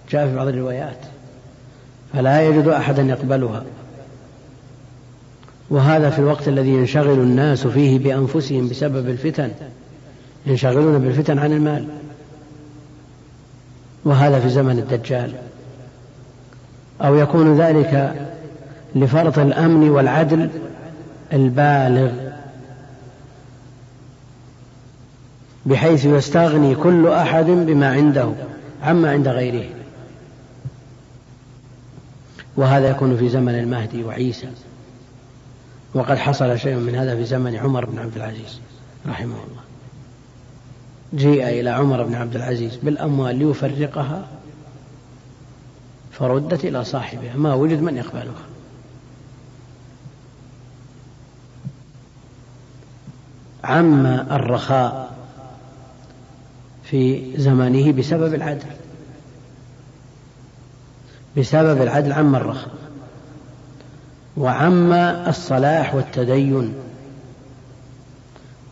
[0.09, 0.97] جاء في بعض الروايات.
[2.13, 3.63] فلا يجد أحدا يقبلها.
[5.69, 9.51] وهذا في الوقت الذي ينشغل الناس فيه بأنفسهم بسبب الفتن.
[10.45, 11.87] ينشغلون بالفتن عن المال.
[14.05, 15.33] وهذا في زمن الدجال.
[17.01, 18.13] أو يكون ذلك
[18.95, 20.49] لفرط الأمن والعدل
[21.33, 22.11] البالغ.
[25.65, 28.29] بحيث يستغني كل أحد بما عنده
[28.83, 29.69] عما عند غيره.
[32.57, 34.47] وهذا يكون في زمن المهدي وعيسى.
[35.93, 38.59] وقد حصل شيء من هذا في زمن عمر بن عبد العزيز
[39.07, 39.62] رحمه الله.
[41.15, 44.27] جيء إلى عمر بن عبد العزيز بالأموال ليفرقها
[46.11, 47.35] فردت إلى صاحبها.
[47.35, 48.33] ما وجد من يقبلها.
[53.63, 55.17] عم الرخاء
[56.83, 58.67] في زمانه بسبب العدل.
[61.37, 62.73] بسبب العدل عم الرخاء.
[64.37, 66.73] وعم الصلاح والتدين.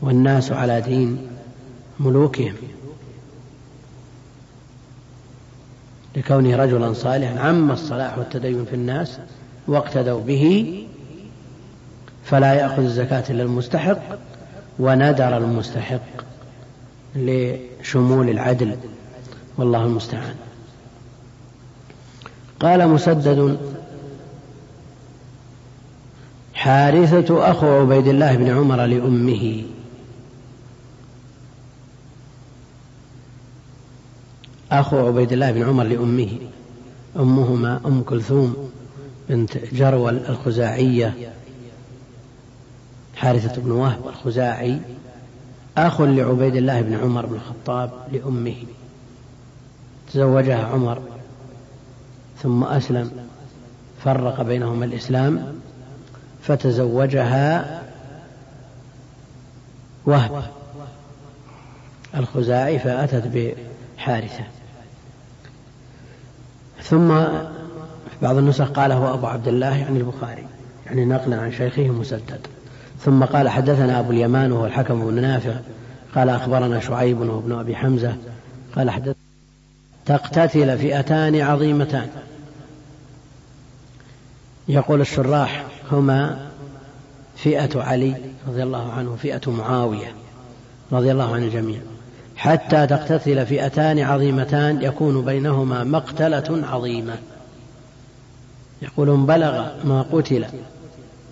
[0.01, 1.30] والناس على دين.
[2.05, 2.53] ملوكهم.
[6.15, 9.19] لكونه رجلا صالحا عم الصلاح والتدين في الناس
[9.67, 10.75] واقتدوا به
[12.23, 14.01] فلا يأخذ الزكاة إلا المستحق
[14.79, 16.01] وندر المستحق
[17.15, 18.75] لشمول العدل.
[19.57, 20.35] والله المستعان.
[22.59, 23.57] قال مسدد
[26.53, 29.63] حارثة أخو عبيد الله بن عمر لأمه.
[34.71, 36.37] أخو عبيد الله بن عمر لأمه.
[37.15, 38.71] أمهما أم كلثوم
[39.29, 41.33] بنت جرول الخزاعية
[43.15, 44.79] حارثة بن وهب الخزاعي
[45.77, 48.55] أخ لعبيد الله بن عمر بن الخطاب لأمه.
[50.13, 51.01] تزوجها عمر
[52.41, 53.11] ثم أسلم
[54.03, 55.59] فرق بينهما الإسلام
[56.41, 57.81] فتزوجها
[60.05, 60.43] وهب
[62.15, 63.55] الخزاعي فأتت
[63.97, 64.43] بحارثة.
[66.83, 67.07] ثم
[68.21, 70.45] بعض النسخ قال هو أبو عبد الله يعني البخاري
[70.85, 72.39] يعني نقلا عن شيخه مسدد.
[73.05, 75.53] ثم قال حدثنا أبو اليمان وهو الحكم بن نافع
[76.15, 78.15] قال أخبرنا شعيب وهو ابن أبي حمزة
[78.75, 79.15] قال حدث
[80.05, 82.07] تقتتل فئتان عظيمتان.
[84.67, 86.47] يقول الشراح هما
[87.35, 88.15] فئة علي
[88.47, 90.13] رضي الله عنه فئة معاوية
[90.91, 91.79] رضي الله عن الجميع.
[92.41, 97.15] حتى تقتتل فئتان عظيمتان يكون بينهما مقتلة عظيمة.
[98.81, 100.45] يقولون بلغ ما قتل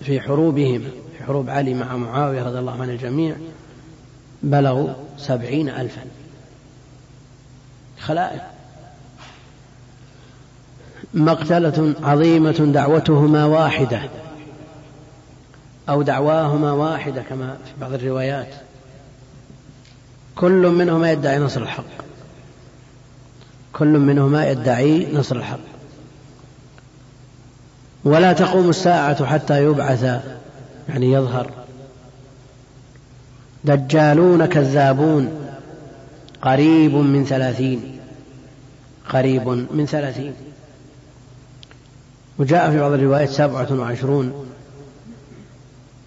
[0.02, 3.36] في حروبهما في حروب علي مع معاوية رضي الله عن الجميع
[4.44, 6.02] بلغوا سبعين ألفا.
[8.00, 8.42] خلائق.
[11.14, 14.02] مقتلة عظيمة دعوتهما واحدة
[15.90, 18.69] أو دعواهما واحدة كما في بعض الروايات.
[20.40, 21.84] كل منهما يدعي نصر الحق.
[23.74, 25.60] كل منهما يدعي نصر الحق.
[28.04, 30.04] ولا تقوم الساعة حتى يبعث
[30.90, 31.52] يعني يظهر.
[33.64, 35.50] دجالون كذابون.
[36.42, 38.00] قريب من ثلاثين.
[39.10, 40.34] قريب من ثلاثين.
[42.38, 44.46] وجاء في بعض الروايات سبعة وعشرون.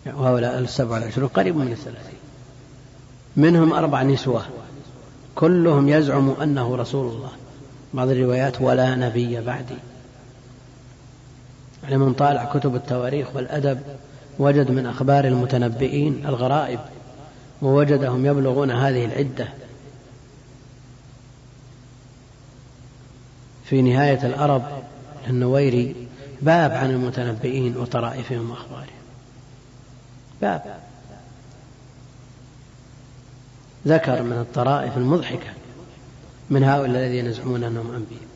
[0.06, 1.28] وهؤلاء السبعة والعشرون.
[1.28, 2.11] قريب من الثلاثين.
[3.36, 4.42] منهم أربع نسوة.
[5.34, 7.30] كلهم يزعم أنه رسول الله.
[7.94, 9.74] بعض الروايات ولا نبي بعدي.
[11.82, 13.80] يعني من طالع كتب التواريخ والأدب
[14.38, 16.80] وجد من أخبار المتنبئين الغرائب
[17.62, 19.48] ووجدهم يبلغون هذه العدة.
[23.64, 24.62] في نهاية الأرب
[25.28, 26.08] النويري
[26.42, 28.86] باب عن المتنبئين وطرائفهم وأخبارهم.
[30.42, 30.91] باب.
[33.86, 35.50] ذكر من الطرائف المضحكة
[36.50, 38.32] من هؤلاء الذين يزعمون أنهم أنبياء.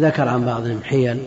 [0.00, 1.22] ذكر عن بعضهم حيل.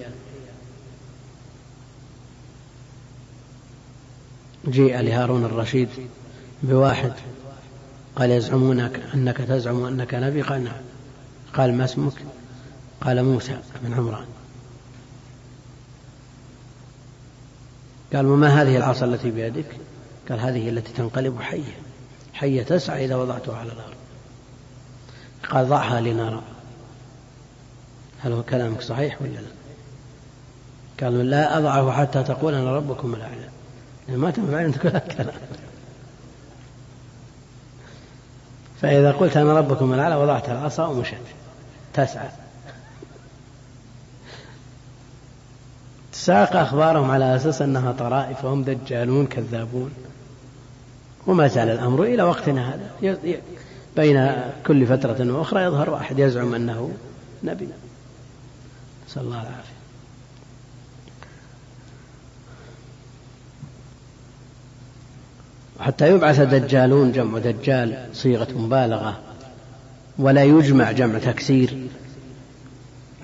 [4.67, 5.89] جيء لهارون الرشيد
[6.63, 7.13] بواحد
[8.15, 10.81] قال يزعمونك أنك تزعم أنك نبي؟ قال نعم.
[11.53, 12.13] قال ما اسمك؟
[13.01, 14.25] قال موسى بن عمران.
[18.13, 19.65] قال وما هذه العصا التي بيدك؟
[20.29, 21.77] قال هذه التي تنقلب حية.
[22.33, 23.93] حية تسعى إذا وضعتها على الأرض.
[25.49, 26.41] قال ضعها لنرى.
[28.23, 29.47] هل هو كلامك صحيح ولا لا؟
[31.01, 33.49] قال لا أضعه حتى تقول أنا ربكم الأعلى.
[34.09, 35.35] ما تنفع أن تقول الكلام.
[38.81, 41.13] فإذا قلت أنا ربكم الأعلى وضعت العصا ومشت
[41.93, 42.29] تسعى.
[46.11, 49.93] ساق أخبارهم على أساس أنها طرائف وهم دجالون كذابون.
[51.27, 53.17] وما زال الأمر إلى وقتنا هذا.
[53.95, 54.31] بين
[54.67, 56.91] كل فترة وأخرى يظهر واحد يزعم أنه
[57.43, 57.67] نبي.
[59.07, 59.73] نسأل الله العافية.
[65.79, 69.19] حتى يبعث دجالون جمع دجال صيغة مبالغة
[70.17, 71.77] ولا يجمع جمع تكسير.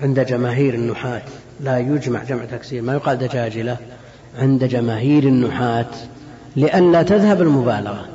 [0.02, 1.22] عند جماهير النحاة
[1.60, 2.82] لا يجمع جمع تكسير.
[2.82, 3.76] ما يقال دجاجلة.
[4.38, 5.90] عند جماهير النحاة
[6.56, 8.08] لئلا تذهب المبالغة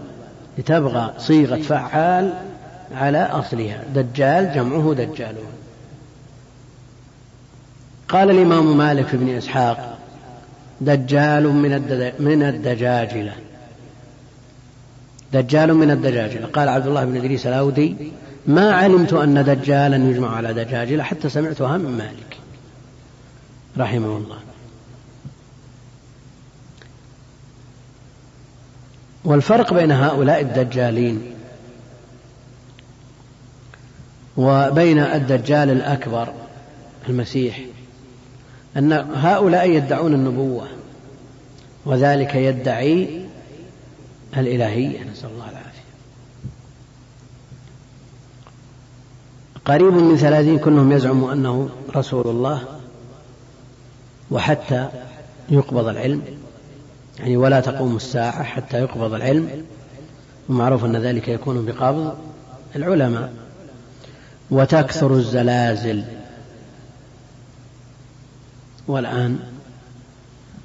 [0.58, 2.34] لتبغى صيغة فعال
[2.96, 3.84] على أصلها.
[3.96, 5.52] دجال جمعه دجالون
[8.10, 9.98] قال الإمام مالك ابن إسحاق
[10.82, 11.44] دجال
[12.20, 13.34] من الدجاجلة.
[15.34, 16.48] دجال من الدجاجلة.
[16.48, 17.96] قال عبد الله بن إدريس الأودي
[18.48, 22.38] ما علمت أن دجالا يجمع على دجاجلة حتى سمعتها من مالك.
[23.78, 24.38] رحمه الله.
[29.26, 31.22] والفرق بين هؤلاء الدجالين
[34.38, 36.34] وبين الدجال الأكبر
[37.10, 37.60] المسيح
[38.78, 40.68] أن هؤلاء يدعون النبوة
[41.86, 43.26] وذلك يدعي
[44.38, 45.04] الإلهية.
[45.04, 45.86] نسأل الله العافية.
[49.66, 52.64] قريب من ثلاثين كلهم يزعم أنه رسول الله
[54.32, 54.90] وحتى
[55.50, 56.22] يقبض العلم.
[57.20, 59.66] يعني ولا تقوم الساعة حتى يقبض العلم
[60.50, 62.18] ومعروف أن ذلك يكون بقبض
[62.76, 63.34] العلماء.
[64.52, 66.04] وتكثر الزلازل.
[68.88, 69.40] والآن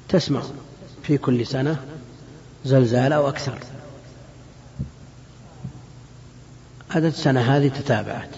[0.09, 0.41] تسمع
[1.03, 1.79] في كل سنة
[2.65, 3.59] زلزال أو أكثر.
[6.91, 8.29] عدد السنة هذه تتابعت.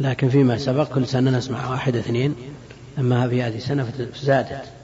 [0.00, 2.34] لكن فيما سبق كل سنة نسمع واحد اثنين
[2.98, 4.81] أما في هذه السنة فزادت.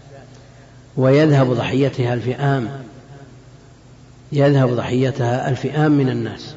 [0.99, 2.83] ويذهب ضحيتها الفئام
[4.33, 6.55] يذهب ضحيتها الفئام من الناس.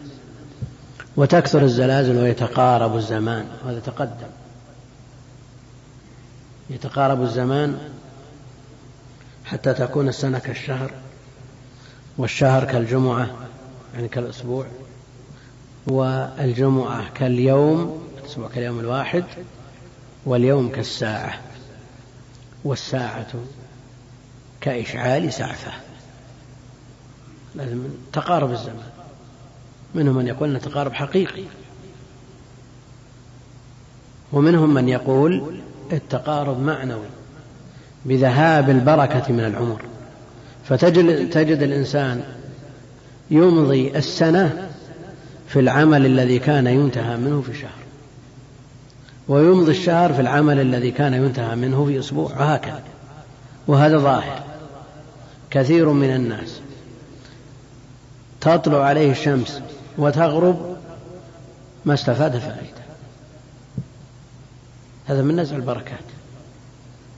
[1.17, 4.27] وتكثر الزلازل ويتقارب الزمان وهذا تقدم.
[6.69, 7.77] يتقارب الزمان
[9.45, 10.91] حتى تكون السنة كالشهر
[12.17, 13.29] والشهر كالجمعة
[13.95, 14.65] يعني كالأسبوع
[15.87, 19.23] والجمعة كاليوم الأسبوع كاليوم الواحد
[20.25, 21.39] واليوم كالساعة
[22.63, 23.27] والساعة
[24.61, 25.71] كإشعال سعفة.
[27.55, 27.83] لازم
[28.13, 28.89] تقارب الزمان.
[29.95, 31.43] منهم من يقول أن تقارب حقيقي.
[34.33, 35.59] ومنهم من يقول
[35.91, 37.07] التقارب معنوي
[38.05, 39.81] بذهاب البركة من العمر.
[40.65, 42.23] فتجد تجد الإنسان
[43.31, 44.69] يمضي السنة
[45.47, 47.81] في العمل الذي كان ينتهى منه في شهر
[49.27, 52.31] ويمضي الشهر في العمل الذي كان ينتهى منه في أسبوع.
[52.31, 52.83] وهكذا.
[53.67, 54.50] وهذا ظاهر.
[55.51, 56.61] كثير من الناس.
[58.41, 59.61] تطلع عليه الشمس
[59.97, 60.77] وتغرب
[61.85, 62.81] ما استفاد فائدة
[65.07, 66.03] هذا من نزع البركات.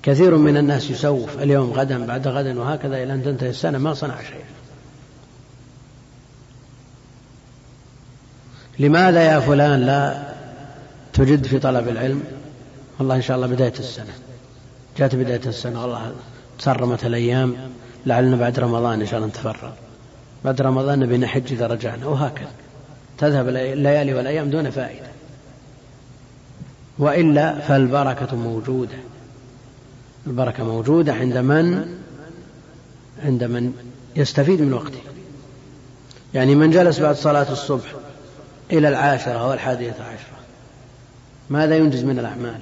[0.03, 4.21] كثير من الناس يسوف اليوم غدا بعد غدا وهكذا إلى أن تنتهي السنة ما صنع
[4.21, 4.53] شيئا
[8.79, 10.34] لماذا يا فلان لا
[11.13, 12.23] تجد في طلب العلم؟
[12.99, 14.13] والله إن شاء الله بداية السنة.
[14.97, 16.13] جاءت بداية السنة والله
[16.59, 17.55] تسرمت الأيام.
[18.06, 19.72] لعلنا بعد رمضان إن شاء الله نتفرغ.
[20.45, 22.51] بعد رمضان نبي نحج إذا رجعنا وهكذا
[23.18, 25.08] تذهب الليالي والأيام دون فائدة.
[26.99, 28.97] وإلا فالبركة موجودة.
[30.28, 31.97] البركة موجودة عند من؟
[33.26, 33.74] عند من
[34.16, 34.99] يستفيد من وقته.
[36.34, 37.93] يعني من جلس بعد صلاة الصبح
[38.72, 40.38] إلى العاشرة والحادية عشرة.
[41.49, 42.60] ماذا ينجز من الأعمال؟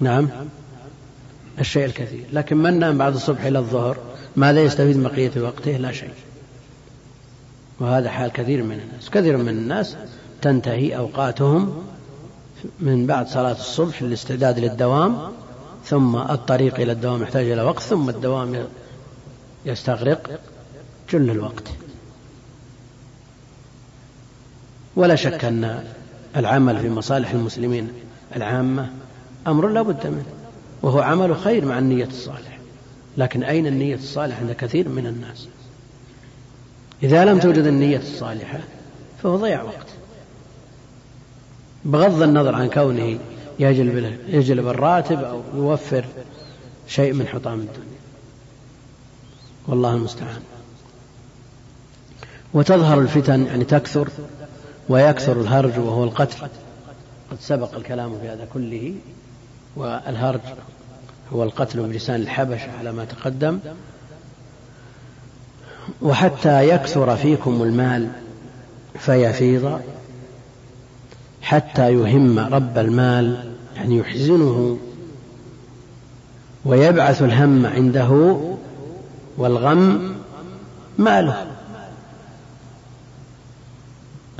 [0.00, 0.28] نعم.
[1.60, 2.24] الشيء الكثير.
[2.32, 3.96] لكن من نام بعد الصبح إلى الظهر
[4.36, 6.10] ماذا يستفيد من بقية وقته؟ لا شيء.
[7.80, 9.10] وهذا حال كثير من الناس.
[9.10, 9.96] كثير من الناس
[10.42, 11.82] تنتهي أوقاتهم
[12.80, 15.18] من بعد صلاة الصبح للاستعداد للدوام
[15.84, 18.66] ثم الطريق إلى الدوام يحتاج إلى وقت ثم الدوام
[19.64, 20.40] يستغرق
[21.12, 21.68] جل الوقت.
[24.96, 25.84] ولا شك أن
[26.36, 27.88] العمل في مصالح المسلمين
[28.36, 28.90] العامة
[29.46, 30.35] أمر لا بد منه.
[30.82, 32.58] وهو عمل خير مع النية الصالحة.
[33.16, 35.48] لكن أين النية الصالحة عند كثير من الناس؟
[37.02, 38.60] إذا لم توجد النية الصالحة
[39.22, 39.86] فهو ضيع وقت.
[41.84, 43.18] بغض النظر عن كونه
[43.58, 46.04] يجلب يجلب الراتب أو يوفر
[46.88, 47.98] شيء من حطام الدنيا.
[49.68, 50.42] والله المستعان.
[52.54, 54.08] وتظهر الفتن يعني تكثر
[54.88, 56.48] ويكثر الهرج وهو القتل.
[57.30, 58.94] قد سبق الكلام في هذا كله.
[59.76, 60.40] والهرج
[61.32, 63.58] هو القتل بلسان الحبشة على ما تقدم.
[66.02, 68.08] وحتى يكثر فيكم المال
[68.98, 69.80] فيفيض
[71.42, 74.78] حتى يهم رب المال يعني يحزنه
[76.64, 78.38] ويبعث الهم عنده
[79.38, 80.14] والغم
[80.98, 81.46] ماله.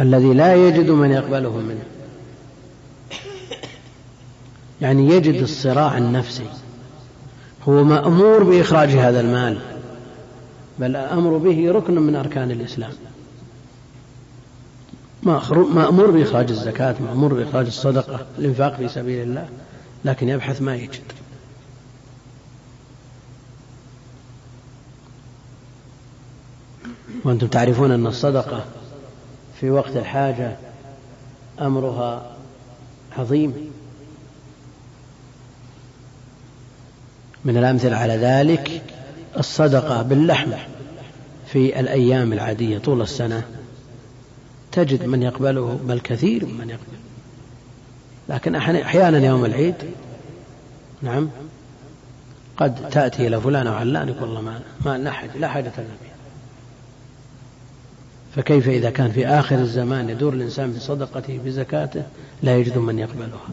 [0.00, 1.95] الذي لا يجد من يقبله منه.
[4.80, 6.46] يعني يجد الصراع النفسي.
[7.68, 9.58] هو مأمور بإخراج هذا المال
[10.78, 12.92] بل الأمر به ركن من أركان الإسلام.
[15.22, 19.48] مأمور بإخراج الزكاة مأمور بإخراج الصدقة الإنفاق في سبيل الله
[20.04, 21.02] لكن يبحث ما يجد.
[27.24, 28.64] وأنتم تعرفون أن الصدقة
[29.60, 30.56] في وقت الحاجة
[31.60, 32.36] أمرها
[33.18, 33.70] عظيم.
[37.46, 38.82] من الأمثلة على ذلك
[39.38, 40.50] الصدقة باللحم
[41.46, 43.42] في الأيام العادية طول السنة.
[44.72, 46.96] تجد من يقبله بل كثير من يقبل
[48.28, 49.74] لكن أحيانا يوم العيد
[51.02, 51.28] نعم
[52.56, 55.86] قد تأتي إلى فلان أو علان يقول الله ما, ما لا حاجة لا حاجة لنا
[58.36, 62.02] فكيف إذا كان في آخر الزمان يدور الإنسان بصدقته بزكاته
[62.42, 63.48] لا يجد من يقبلها.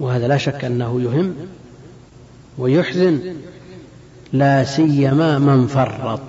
[0.00, 1.34] وهذا لا شك أنه يهم
[2.58, 3.34] ويحزن
[4.32, 6.20] لا سيما من فرط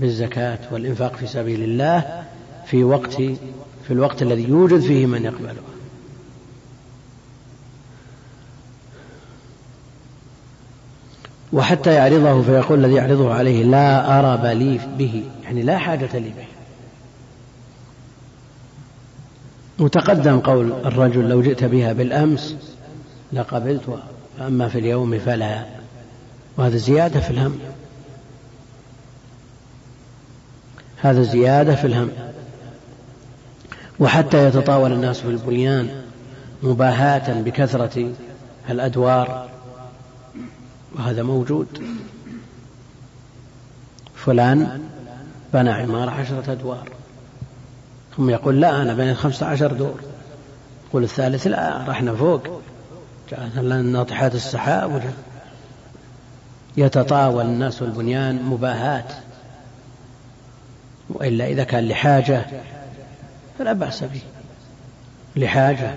[0.00, 2.24] بالزكاة والإنفاق في سبيل الله
[2.66, 3.12] في وقت
[3.84, 5.54] في الوقت الذي يوجد فيه من يقبله.
[11.52, 16.53] وحتى يعرضه فيقول الذي يعرضه عليه لا أرى لي به يعني لا حاجة لي به.
[19.78, 22.56] وتقدم قول الرجل لو جئت بها بالأمس
[23.32, 23.98] لقبلت
[24.40, 25.64] أما في اليوم فلا.
[26.56, 27.58] وهذا زيادة في الهم.
[30.96, 32.10] هذا زيادة في الهم.
[34.00, 36.02] وحتى يتطاول الناس في البنيان
[36.62, 38.12] مباهاة بكثرة
[38.70, 39.48] الأدوار.
[40.94, 41.66] وهذا موجود.
[44.14, 44.82] فلان
[45.54, 46.93] بنى عمارة عشرة أدوار.
[48.16, 50.00] ثم يقول لا أنا بنيت خمسة عشر دور.
[50.88, 52.42] يقول الثالث لا رحنا فوق
[53.30, 55.02] جاءت لنا ناطحات السحاب.
[56.76, 59.12] يتطاول الناس والبنيان مباهات.
[61.10, 62.46] وإلا إذا كان لحاجة
[63.58, 64.22] فلا بأس به.
[65.36, 65.94] لحاجة.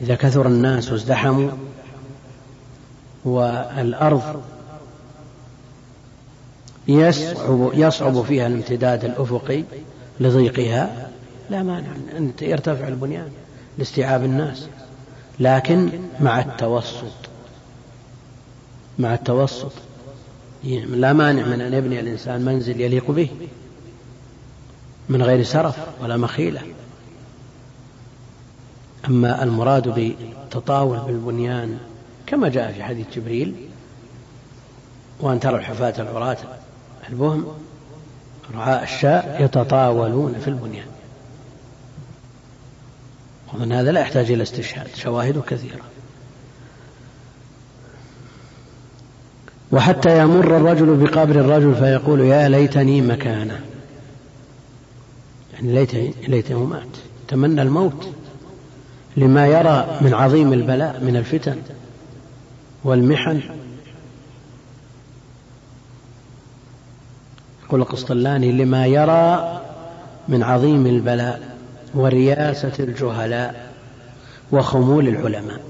[0.00, 1.50] إذا كثر الناس وازدحموا
[3.24, 4.42] والأرض
[6.88, 9.64] يصعب, يصعب فيها الامتداد الأفقي
[10.20, 11.09] لضيقها
[11.50, 13.28] لا مانع أن يرتفع البنيان
[13.78, 14.68] لاستيعاب الناس.
[15.40, 15.90] لكن
[16.20, 17.12] مع التوسط
[18.98, 19.72] مع التوسط
[20.88, 23.28] لا مانع من أن يبني الإنسان منزل يليق به
[25.08, 26.60] من غير سرف ولا مخيلة.
[29.08, 31.78] أما المراد بالتطاول بالبنيان
[32.26, 33.54] كما جاء في حديث جبريل
[35.20, 36.36] وأن ترى الحفاة العراة
[37.08, 37.46] البهم
[38.54, 40.86] رعاء الشاء يتطاولون في البنيان.
[43.60, 45.82] ومن هذا لا يحتاج إلى استشهاد شواهد كثيرة.
[49.72, 53.60] وحتى يمر الرجل بقبر الرجل فيقول يا ليتني مكانه.
[55.52, 56.96] يعني ليته, ليته مات.
[57.28, 58.08] تمنى الموت
[59.16, 61.56] لما يرى من عظيم البلاء من الفتن
[62.84, 63.40] والمحن.
[67.64, 69.60] يقول القسطلاني لما يرى
[70.28, 71.49] من عظيم البلاء
[71.94, 73.70] ورياسة الجهلاء
[74.52, 75.60] وخمول العلماء.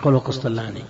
[0.00, 0.82] يقول القسطلاني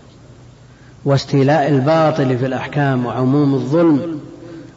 [1.05, 4.21] واستيلاء الباطل في الأحكام وعموم الظلم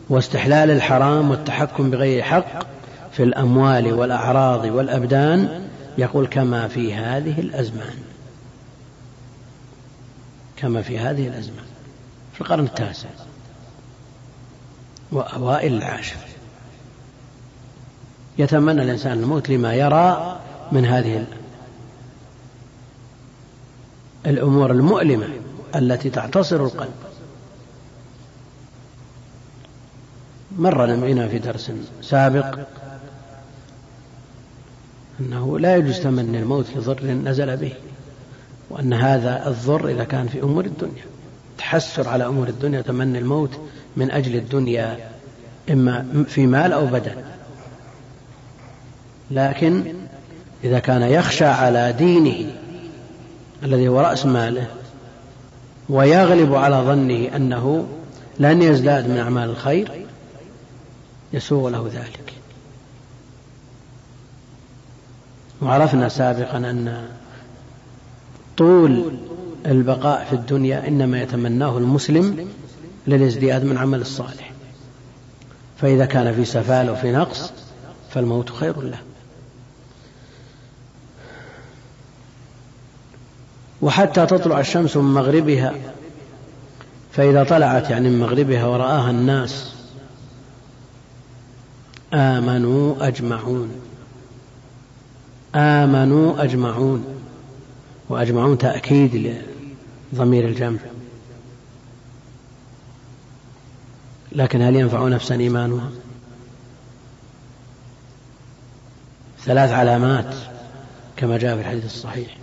[0.09, 2.63] واستحلال الحرام والتحكم بغير حق
[3.11, 7.95] في الأموال والأعراض والأبدان يقول كما في هذه الأزمان.
[10.57, 11.65] كما في هذه الأزمان.
[12.33, 13.09] في القرن التاسع.
[15.11, 16.32] وأوائل العاشر.
[18.37, 20.39] يتمنى الإنسان الموت لما يرى
[20.71, 21.25] من هذه
[24.25, 25.27] الأمور المؤلمة
[25.75, 26.93] التي تعتصر القلب.
[30.57, 31.71] مر بنا في درس
[32.01, 32.59] سابق
[35.19, 37.73] أنه لا يجوز تمني الموت لضر نزل به
[38.69, 41.03] وأن هذا الضر إذا كان في أمور الدنيا
[41.57, 43.59] تحسر على أمور الدنيا تمني الموت
[43.97, 44.97] من أجل الدنيا
[45.71, 47.15] إما في مال أو بدن.
[49.31, 49.93] لكن
[50.63, 52.51] إذا كان يخشى على دينه
[53.63, 54.67] الذي هو رأس ماله
[55.89, 57.87] ويغلب على ظنه أنه
[58.39, 60.05] لن يزداد من أعمال الخير
[61.33, 62.33] يسوغ له ذلك.
[65.61, 67.07] وعرفنا سابقا أن
[68.57, 69.13] طول
[69.65, 72.47] البقاء في الدنيا إنما يتمناه المسلم
[73.07, 74.51] للازدياد من عمل الصالح.
[75.77, 77.53] فإذا كان في سفال وفي نقص
[78.09, 78.99] فالموت خير له.
[83.83, 85.73] وحتى تطلع الشمس من مغربها.
[87.11, 89.75] فإذا طلعت يعني من مغربها ورآها الناس
[92.13, 93.71] آمنوا أجمعون.
[95.55, 97.05] آمنوا أجمعون.
[98.09, 99.35] وأجمعون تأكيد
[100.13, 100.79] لضمير الجمع.
[104.31, 105.89] لكن هل ينفع نفسا إيمانها؟
[109.45, 110.35] ثلاث علامات
[111.17, 112.42] كما جاء في الحديث الصحيح.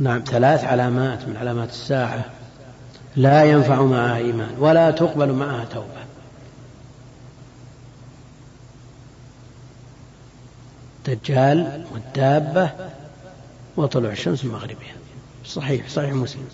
[0.00, 2.24] نعم ثلاث علامات من علامات الساعة.
[3.16, 6.08] لا ينفع معها إيمان ولا تقبل معها توبة.
[11.08, 12.70] الدجال والدابة
[13.76, 14.94] وطلوع الشمس من مغربها.
[15.46, 16.48] صحيح صحيح مسلم.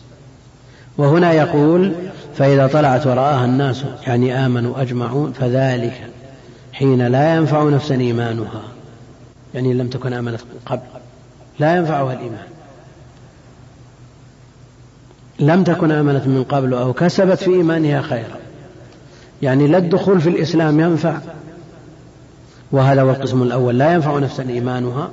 [0.98, 1.92] وهنا يقول
[2.36, 6.10] فإذا طلعت ورآها الناس يعني آمنوا أجمعون فذلك
[6.72, 8.62] حين لا ينفع نفسا إيمانها.
[9.54, 10.82] يعني لم تكن آمنت قبل.
[11.58, 12.53] لا ينفعها الإيمان.
[15.38, 18.36] لم تكن آمنت من قبل أو كسبت في إيمانها خيرا.
[19.42, 21.18] يعني لا الدخول في الإسلام ينفع
[22.72, 23.78] وهذا هو القسم الأول.
[23.78, 25.10] لا ينفع نفسا إيمانها.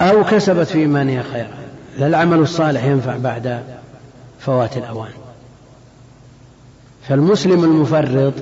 [0.00, 1.54] أو كسبت في إيمانها خيرا.
[1.98, 3.62] لا العمل الصالح ينفع بعد
[4.40, 5.12] فوات الأوان.
[7.08, 8.34] فالمسلم المفرط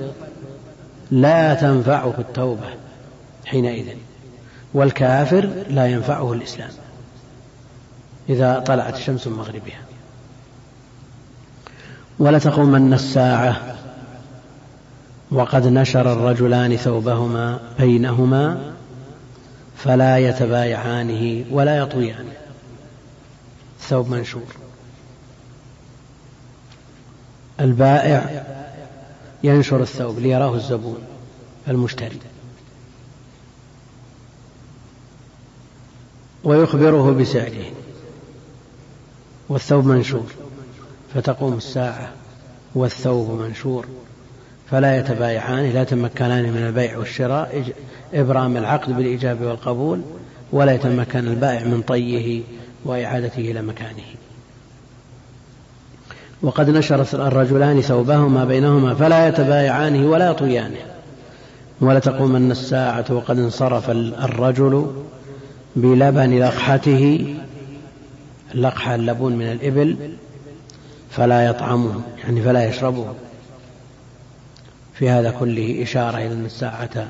[1.11, 2.67] لا تنفعه التوبة
[3.45, 3.85] حينئذ
[4.73, 6.69] والكافر لا ينفعه الإسلام.
[8.29, 9.81] إذا طلعت الشمس من مغربها.
[12.19, 13.77] ولتقومن الساعة.
[15.31, 18.73] وقد نشر الرجلان ثوبهما بينهما
[19.77, 22.33] فلا يتبايعانه ولا يطويانه
[23.79, 24.55] ثوب منشور.
[27.59, 28.45] البائع
[29.43, 30.99] ينشر الثوب ليراه الزبون
[31.67, 32.19] المشتري.
[36.43, 37.80] ويخبره بسعره.
[39.51, 40.25] والثوب منشور
[41.15, 42.09] فتقوم الساعة
[42.75, 43.85] والثوب منشور.
[44.69, 47.63] فلا يتبايعان لا يتمكنان من البيع والشراء
[48.13, 50.01] إبرام العقد بالإيجاب والقبول
[50.51, 52.41] ولا يتمكن البائع من طيه
[52.85, 54.03] وإعادته إلى مكانه.
[56.41, 60.85] وقد نشر الرجلان ثوبهما بينهما فلا يتبايعانه ولا يطويانه
[61.81, 64.91] ولتقومن الساعة وقد انصرف الرجل
[65.75, 67.35] بلبن لقحته
[68.53, 70.17] اللقحة اللبون من الإبل
[71.09, 73.13] فلا يطعمه يعني فلا يشربه.
[74.93, 77.07] في هذا كله إشارة إلى أن الساعة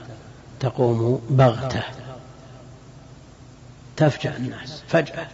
[0.59, 1.83] تقوم بغتة.
[3.97, 5.27] تفجأ الناس فجأة.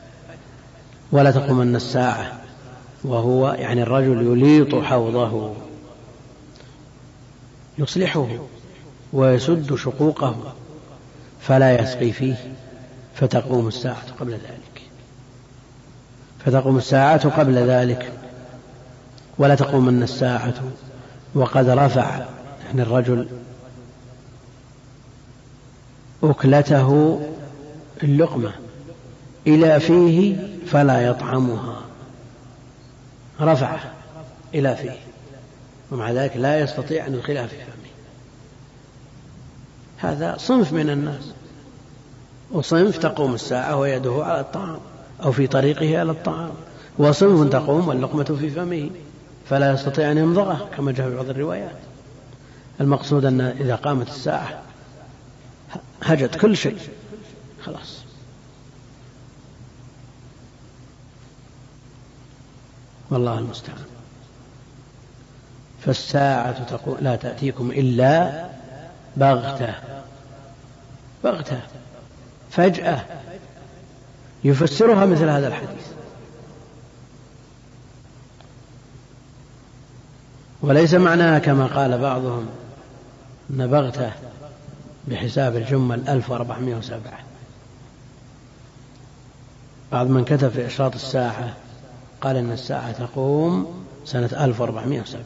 [1.12, 2.42] ولا تقومن الساعة
[3.04, 5.54] وهو يعني الرجل يليط حوضه
[7.78, 8.28] يصلحه
[9.14, 10.54] ويسد شقوقه
[11.42, 12.36] فلا يسقي فيه
[13.16, 14.57] فتقوم الساعة قبل ذلك.
[16.48, 18.12] فتقوم الساعة قبل ذلك
[19.38, 20.54] ولا تقومن الساعة
[21.36, 22.26] وقد رفع
[22.66, 23.28] يعني الرجل
[26.24, 27.20] أكلته
[28.04, 28.52] اللقمة
[29.48, 30.36] إلى فيه
[30.66, 31.82] فلا يطعمها
[33.42, 33.92] رفعه
[34.54, 34.98] إلى فيه
[35.92, 37.92] ومع ذلك لا يستطيع أن يدخلها في فمه.
[39.98, 41.32] هذا صنف من الناس
[42.52, 44.80] وصنف تقوم الساعة ويده على الطعام.
[45.24, 46.52] أو في طريقه على الطعام.
[46.98, 48.90] وصنف تقوم واللقمة في فمه
[49.50, 51.78] فلا يستطيع أن يمضغه كما جاء في بعض الروايات.
[52.82, 54.62] المقصود أن إذا قامت الساعة
[56.04, 56.78] هجت كل شيء.
[57.64, 58.04] خلاص.
[63.10, 63.78] والله المستعان.
[65.86, 68.46] فالساعة تقول لا تأتيكم إلا
[69.18, 69.74] بغتة.
[71.24, 71.60] بغتة.
[72.52, 73.06] فجأة.
[74.44, 75.88] يفسرها مثل هذا الحديث.
[80.62, 82.46] وليس معناها كما قال بعضهم
[83.50, 84.12] أن بغتة
[85.08, 87.02] بحساب الجمل 1407
[89.92, 91.54] بعض من كتب في إشراط الساعة
[92.22, 95.22] قال إن الساعة تقوم سنة 1407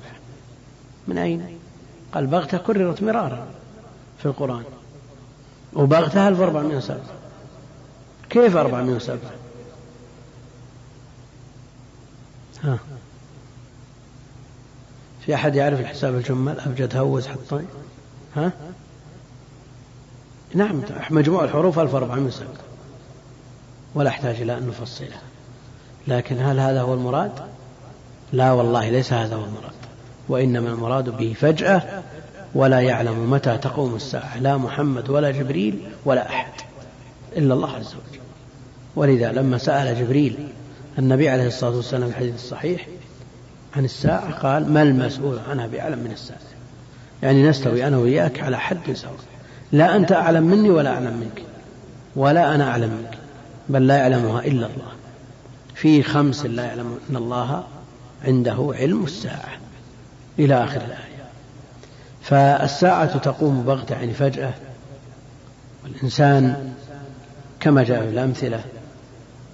[1.07, 1.57] من أين؟
[2.13, 3.47] قال بغتة كررت مرارا
[4.19, 4.63] في القرآن.
[5.73, 7.20] وبغتة 1407
[8.31, 9.19] كيف 407
[12.63, 12.79] ها.
[15.25, 17.67] في أحد يعرف الحساب الجمل؟ أبجد هوز حطين
[18.35, 18.51] ها؟
[20.53, 22.47] نعم مجموع الحروف 1407
[23.95, 25.21] ولا أحتاج إلى أن نفصلها.
[26.07, 27.31] لكن هل هذا هو المراد؟
[28.33, 29.71] لا والله ليس هذا هو المراد.
[30.29, 32.03] وإنما المراد به فجأة
[32.55, 34.37] ولا يعلم متى تقوم الساعة.
[34.37, 36.53] لا محمد ولا جبريل ولا أحد.
[37.37, 38.20] إلا الله عز وجل.
[38.95, 40.47] ولذا لما سأل جبريل
[40.99, 42.87] النبي عليه الصلاة والسلام في الحديث الصحيح
[43.75, 46.41] عن الساعة قال ما المسؤول عنها بأعلم من السائل
[47.23, 49.13] يعني نستوي أنا وإياك على حد سواء.
[49.71, 51.43] لا أنت أعلم مني ولا أعلم منك
[52.15, 53.17] ولا أنا أعلم منك
[53.69, 54.91] بل لا يعلمها إلا الله.
[55.75, 57.63] في خمس لا يعلم أن الله
[58.25, 59.49] عنده علم الساعة
[60.39, 61.11] إلى آخر الآية.
[62.21, 64.53] فالساعة تقوم بغتة يعني فجأة
[65.83, 66.73] والإنسان
[67.59, 68.63] كما جاء في الأمثلة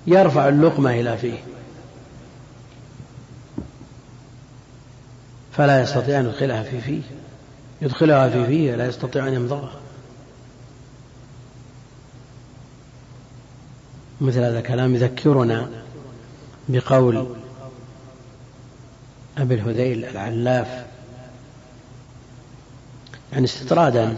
[0.08, 1.38] يرفع اللقمة إلى فيه.
[5.52, 7.02] فلا يستطيع أن يدخلها في فيه.
[7.82, 9.80] يدخلها في فيه لا يستطيع أن يمضغها.
[14.22, 15.70] مثل هذا الكلام يذكرنا
[16.70, 17.28] بقول
[19.38, 20.86] أبي الهذيل العلاف
[23.34, 24.18] يعني استطرادا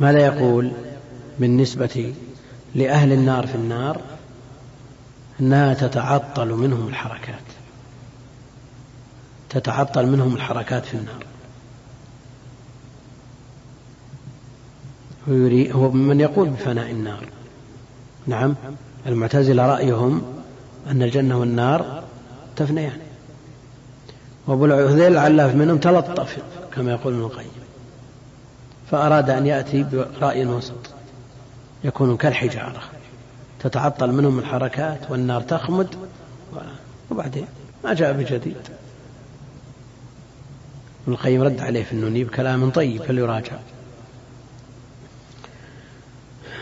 [0.00, 0.72] ماذا يقول
[1.38, 2.14] بالنسبة
[2.74, 4.00] لأهل النار في النار
[5.40, 7.42] أنها تتعطل منهم الحركات.
[9.50, 11.24] تتعطل منهم الحركات في النار.
[15.72, 17.28] هو من يقول بفناء النار.
[18.26, 18.54] نعم
[19.06, 20.22] المعتزلة رأيهم
[20.86, 22.04] أن الجنة والنار
[22.56, 22.98] تفنيان.
[24.46, 26.38] وأبو العذيل العلاف منهم تلطف
[26.74, 27.50] كما يقول ابن القيم.
[28.90, 30.90] فأراد أن يأتي برأي وسط
[31.84, 32.97] يكون كالحجارة.
[33.60, 35.88] تتعطل منهم الحركات والنار تخمد
[37.10, 37.46] وبعدين
[37.84, 38.56] ما جاء بجديد.
[41.04, 43.56] ابن القيم رد عليه في النوني بكلام طيب فليراجع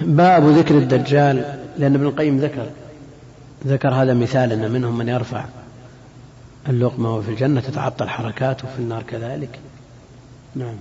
[0.01, 2.67] باب ذكر الدجال لأن ابن القيم ذكر
[3.67, 5.45] ذكر هذا مثال أن منهم من يرفع
[6.69, 9.59] اللقمة وفي الجنة تتعطل حركاته في النار كذلك.
[10.55, 10.77] نعم.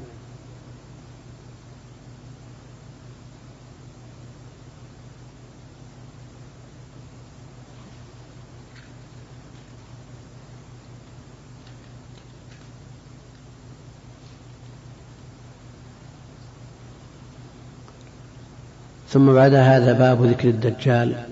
[19.16, 21.26] ثم بعد هذا باب ذكر الدجال.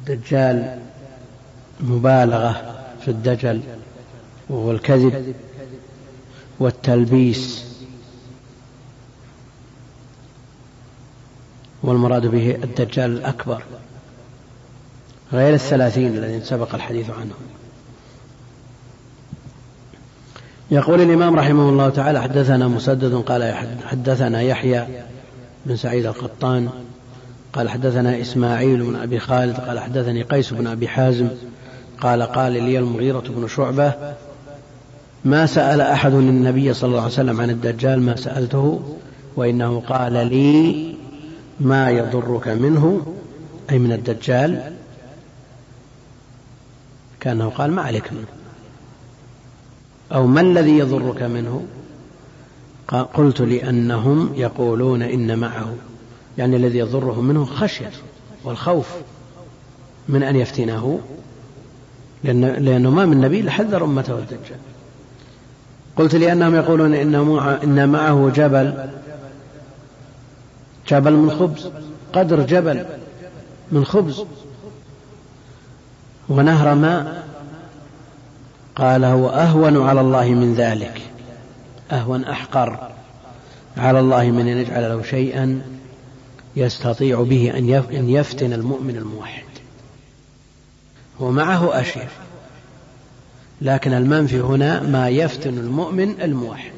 [0.00, 0.78] الدجال
[1.80, 3.60] مبالغة في الدجل
[4.48, 5.34] وهو الكذب
[6.58, 7.64] والتلبيس.
[11.82, 13.62] والمراد به الدجال الأكبر
[15.32, 17.63] غير الثلاثين الذين سبق الحديث عنهم.
[20.74, 23.54] يقول الإمام رحمه الله تعالى حدثنا مسدد قال
[23.84, 24.86] حدثنا يحيى
[25.66, 26.68] بن سعيد القطان
[27.52, 31.28] قال حدثنا إسماعيل بن أبي خالد قال حدثني قيس بن أبي حازم
[32.00, 33.92] قال قال لي المغيرة بن شعبة
[35.24, 38.96] ما سأل أحد النبي صلى الله عليه وسلم عن الدجال ما سألته
[39.36, 40.94] وإنه قال لي
[41.60, 43.06] ما يضرك منه
[43.70, 44.72] أي من الدجال؟
[47.20, 48.43] كأنه قال ما عليك منه.
[50.12, 51.64] أو ما الذي يضرك منه؟
[53.14, 55.74] قلت لأنهم يقولون إن معه
[56.38, 57.90] يعني الذي يضره منه خشية
[58.44, 58.88] والخوف
[60.08, 61.00] من أن يفتنه
[62.24, 64.58] لأن لأنه ما من نبي لحذر أمته الدجال
[65.96, 66.94] قلت لأنهم يقولون
[67.64, 68.88] إن معه جبل
[70.88, 71.70] جبل من خبز
[72.12, 72.84] قدر جبل
[73.72, 74.24] من خبز
[76.28, 77.23] ونهر ماء
[78.76, 81.00] قال هو أهون على الله من ذلك.
[81.92, 82.90] أهون أحقر.
[83.76, 85.62] على الله من أن يجعل له شيئا
[86.56, 87.52] يستطيع به
[87.90, 89.44] أن يفتن المؤمن الموحد.
[91.20, 92.08] ومعه أشياء.
[93.60, 96.72] لكن المنفي هنا ما يفتن المؤمن الموحد.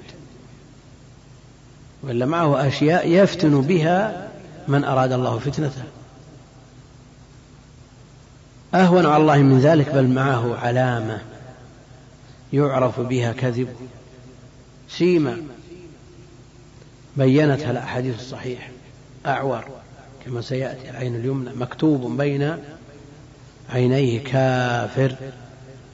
[2.02, 4.28] وإلا معه أشياء يفتن بها
[4.68, 5.82] من أراد الله فتنته.
[8.74, 11.20] أهون على الله من ذلك بل معه علامة.
[12.52, 13.68] يعرف بها كذب.
[14.88, 15.42] سيما
[17.16, 18.70] بينتها الأحاديث الصحيحة
[19.26, 19.64] أعور
[20.24, 21.50] كما سيأتي العين اليمنى.
[21.54, 22.56] مكتوب بين
[23.70, 25.16] عينيه كافر.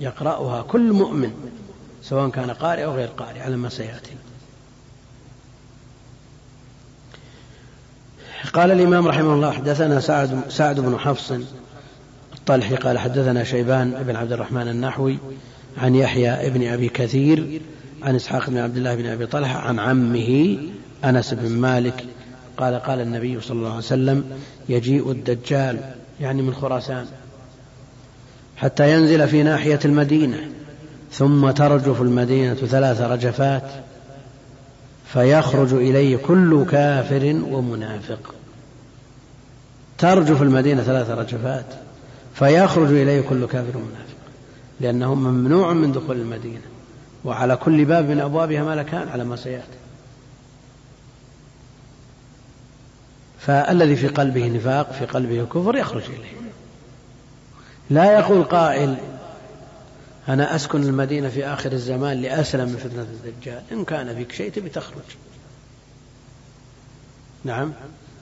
[0.00, 1.32] يقرأها كل مؤمن
[2.02, 4.16] سواء كان قارئ أو غير قارئ على ما سيأتي.
[8.52, 11.32] قال الإمام رحمه الله حدثنا سعد, سعد بن حفص
[12.34, 15.18] الطلحي قال حدثنا شيبان بن عبد الرحمن النحوي
[15.78, 17.60] عن يحيى بن أبي كثير
[18.02, 20.58] عن إسحاق بن عبد الله بن أبي طلحة عن عمه
[21.04, 22.04] أنس بن مالك
[22.56, 24.24] قال قال النبي صلى الله عليه وسلم
[24.68, 25.78] يجيء الدجال
[26.20, 27.06] يعني من خراسان
[28.56, 30.48] حتى ينزل في ناحية المدينة
[31.12, 33.62] ثم ترجف المدينة ثلاث رجفات
[35.12, 38.34] فيخرج إليه كل كافر ومنافق.
[39.98, 41.64] ترجف المدينة ثلاث رجفات
[42.34, 44.11] فيخرج إليه كل كافر ومنافق.
[44.80, 46.62] لأنه ممنوع من دخول المدينة.
[47.24, 49.78] وعلى كل باب من أبوابها ملكان على ما سيأتي.
[53.38, 56.50] فالذي في قلبه نفاق في قلبه كفر يخرج إليه.
[57.90, 58.96] لا يقول قائل
[60.28, 63.62] أنا أسكن المدينة في آخر الزمان لأسلم من فتنة الدجال.
[63.72, 65.16] إن كان فيك شيء تبي تخرج.
[67.44, 67.72] نعم.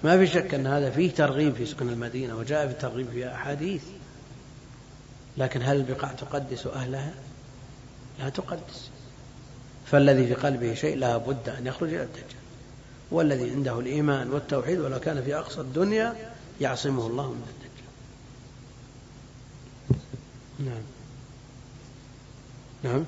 [0.04, 3.82] ما في شك أن هذا فيه ترغيب في سكن المدينة وجاء في الترغيب في أحاديث.
[5.38, 7.14] لكن هل البقاع تقدس أهلها؟
[8.18, 8.90] لا تقدس.
[9.86, 12.40] فالذي في قلبه شيء لا بد أن يخرج إلى الدجال.
[13.10, 17.60] والذي عنده الإيمان والتوحيد ولو كان في أقصى الدنيا يعصمه الله من الدجال.
[20.58, 20.82] نعم.
[22.82, 23.04] نعم.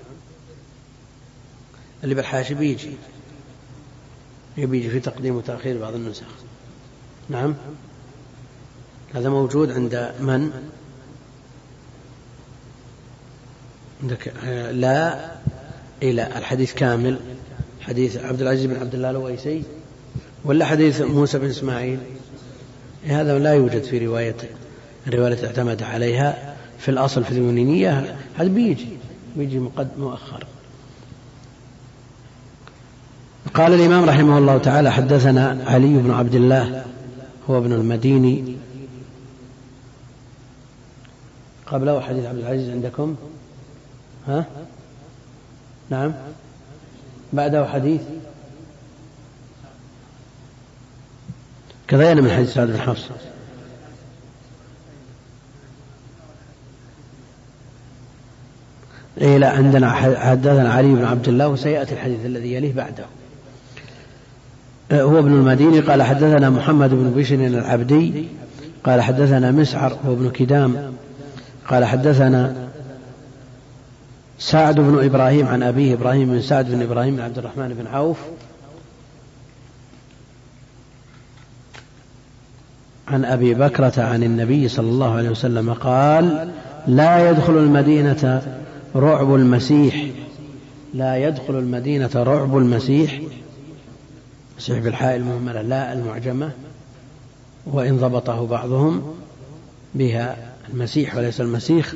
[2.04, 2.96] اللي بالحاشي بيجي.
[4.56, 6.26] يبيجي في تقديم وتأخير بعض النسخ.
[7.28, 7.54] نعم.
[9.14, 10.70] هذا موجود عند من؟
[14.02, 14.32] عندك
[14.72, 15.30] لا
[16.02, 17.18] إلى الحديث كامل.
[17.80, 19.62] حديث عبد العزيز بن عبد الله الويسي
[20.44, 21.98] ولا حديث موسى بن إسماعيل.
[23.06, 24.36] هذا لا يوجد في رواية
[25.06, 28.88] الرواية اعتمد عليها في الأصل في اليونانية هذا بيجي
[29.36, 29.58] بيجي
[29.98, 30.46] مؤخر.
[33.54, 36.84] قال الإمام رحمه الله تعالى حدثنا علي بن عبد الله
[37.50, 38.56] هو ابن المديني.
[41.66, 43.16] قبله حديث عبد العزيز عندكم؟
[44.28, 44.44] ها؟
[45.90, 46.12] نعم.
[47.32, 48.00] بعده حديث.
[51.88, 53.08] كذا من حديث سعد بن حفص.
[59.20, 63.04] إيه لا عندنا حدثنا علي بن عبد الله وسيأتي الحديث الذي يليه بعده.
[64.92, 68.28] هو ابن المديني قال حدثنا محمد بن بشر العبدي
[68.84, 70.92] قال حدثنا مسعر هو ابن كدام
[71.68, 72.61] قال حدثنا
[74.42, 78.18] سعد بن إبراهيم عن أبيه إبراهيم بن سعد بن إبراهيم بن عبد الرحمن بن عوف
[83.08, 86.50] عن أبي بكرة عن النبي صلى الله عليه وسلم قال
[86.86, 88.42] لا يدخل المدينة
[88.96, 90.06] رعب المسيح.
[90.94, 93.20] لا يدخل المدينة رعب المسيح.
[94.58, 96.50] مسيح بالحاء المهملة لا المعجمة.
[97.66, 99.14] وإن ضبطه بعضهم
[99.94, 100.36] بها
[100.72, 101.94] المسيح وليس المسيخ.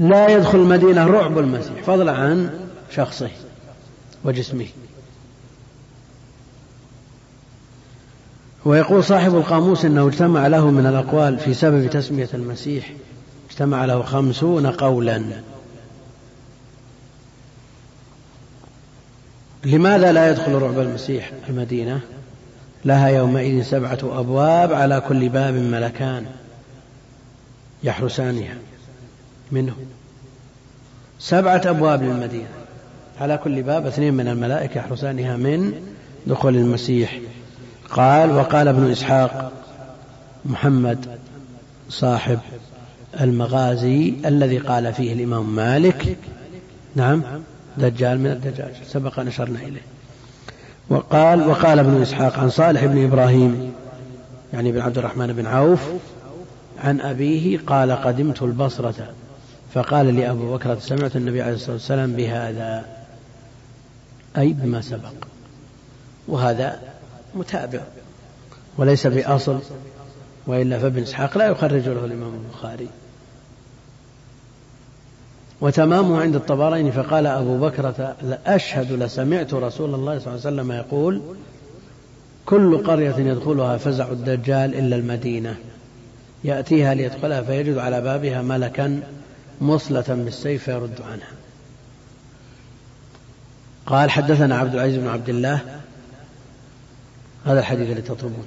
[0.00, 1.82] لا يدخل المدينة رعب المسيح.
[1.82, 2.50] فضلا عن
[2.90, 3.30] شخصه
[4.24, 4.66] وجسمه.
[8.64, 12.92] ويقول صاحب القاموس إنه اجتمع له من الأقوال في سبب تسمية المسيح.
[13.50, 15.22] اجتمع له خمسون قولا.
[19.64, 22.00] لماذا لا يدخل رعب المسيح المدينة؟
[22.84, 26.26] لها يومئذ سبعة أبواب على كل باب ملكان
[27.82, 28.54] يحرسانها.
[29.52, 29.74] منه.
[31.18, 32.48] سبعة أبواب للمدينة.
[33.20, 35.72] على كل باب اثنين من الملائكة يحرسانها من
[36.26, 37.20] دخول المسيح.
[37.90, 39.52] قال وقال ابن إسحاق
[40.44, 41.06] محمد
[41.88, 42.38] صاحب
[43.20, 46.16] المغازي الذي قال فيه الإمام مالك.
[46.94, 47.22] نعم
[47.78, 49.82] دجال من الدجاج سبق أن أشرنا إليه.
[50.88, 53.72] وقال وقال ابن إسحاق عن صالح بن إبراهيم
[54.52, 55.80] يعني بن عبد الرحمن بن عوف
[56.78, 59.08] عن أبيه قال قدمت البصرة.
[59.74, 62.86] فقال لي أبو بكر سمعت النبي عليه الصلاة والسلام بهذا
[64.38, 65.12] أي بما سبق.
[66.28, 66.80] وهذا
[67.34, 67.80] متابع
[68.78, 69.58] وليس بأصل
[70.46, 72.88] وإلا فابن إسحاق لا يخرج له الإمام البخاري.
[75.60, 78.16] وتمامه عند الطبرين فقال أبو بكرة
[78.46, 81.22] أشهد لسمعت رسول الله صلى الله عليه وسلم يقول
[82.46, 85.56] كل قرية يدخلها فزع الدجال إلا المدينة.
[86.44, 89.02] يأتيها ليدخلها فيجد على بابها ملكا
[89.60, 91.32] مصلة بالسيف فيرد عنها.
[93.86, 95.80] قال حدثنا عبد العزيز بن عبد الله.
[97.46, 98.46] هذا الحديث الذي تطلبون.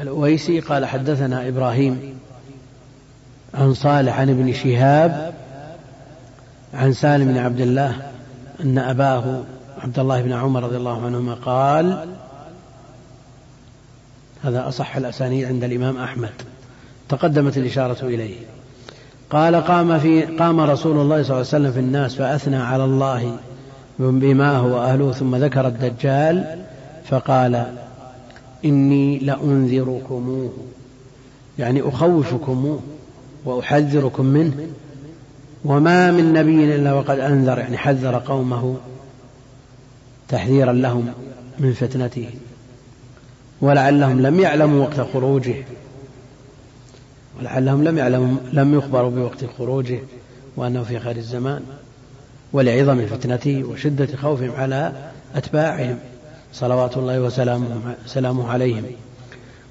[0.00, 2.18] الأويسي قال حدثنا إبراهيم
[3.54, 5.34] عن صالح عن ابن شهاب
[6.74, 8.12] عن سالم بن عبد الله
[8.60, 9.44] أن أباه
[9.78, 12.08] عبد الله بن عمر رضي الله عنهما قال
[14.44, 16.32] هذا أصح الأسانيد عند الإمام أحمد.
[17.08, 18.36] تقدمت الإشارة إليه.
[19.32, 23.36] قال قام في قام رسول الله صلى الله عليه وسلم في الناس فأثنى على الله
[23.98, 26.58] بما هو أهله ثم ذكر الدجال
[27.04, 27.66] فقال
[28.64, 30.52] إني لأنذركموه
[31.58, 32.80] يعني أخوفكموه
[33.44, 34.66] وأحذركم منه
[35.64, 38.76] وما من نبي إلا وقد أنذر يعني حذر قومه
[40.28, 41.06] تحذيرا لهم
[41.58, 42.28] من فتنته
[43.60, 45.54] ولعلهم لم يعلموا وقت خروجه.
[47.40, 49.98] ولعلهم لم يعلموا لم يخبروا بوقت خروجه
[50.56, 51.62] وأنه في خير الزمان
[52.52, 54.92] ولعظم فتنته وشدة خوفهم على
[55.34, 55.98] أتباعهم
[56.52, 58.84] صلوات الله وسلامه سلامه عليهم.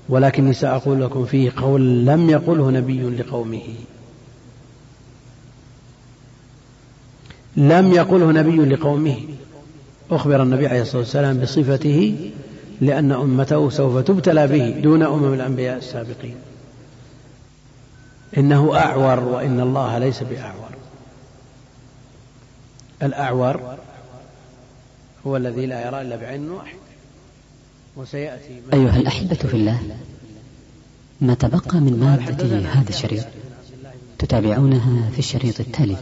[0.09, 3.63] ولكني سأقول لكم فيه قول لم يقله نبي لقومه.
[7.57, 9.17] لم يقله نبي لقومه.
[10.11, 12.29] أخبر النبي عليه الصلاة والسلام بصفته
[12.81, 16.35] لأن أمته سوف تبتلى به دون أمم الأنبياء السابقين.
[18.37, 20.71] إنه أعور وإن الله ليس بأعور.
[23.03, 23.77] الأعور
[25.27, 26.75] هو الذي لا يرى إلا بعين واحد
[27.95, 29.81] وسيأتي أيها الأحبة في الله
[31.21, 33.25] ما تبقى من مادة هذا الشريط؟
[34.19, 35.97] تتابعونها في الشريط التالي.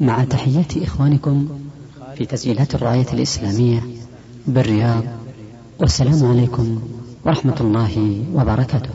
[0.00, 1.60] مع تحيات إخوانكم
[2.16, 3.80] في تسجيلات الراية الإسلامية
[4.46, 5.04] بالرياض.
[5.80, 6.82] والسلام عليكم
[7.24, 8.90] ورحمة الله وبركاته.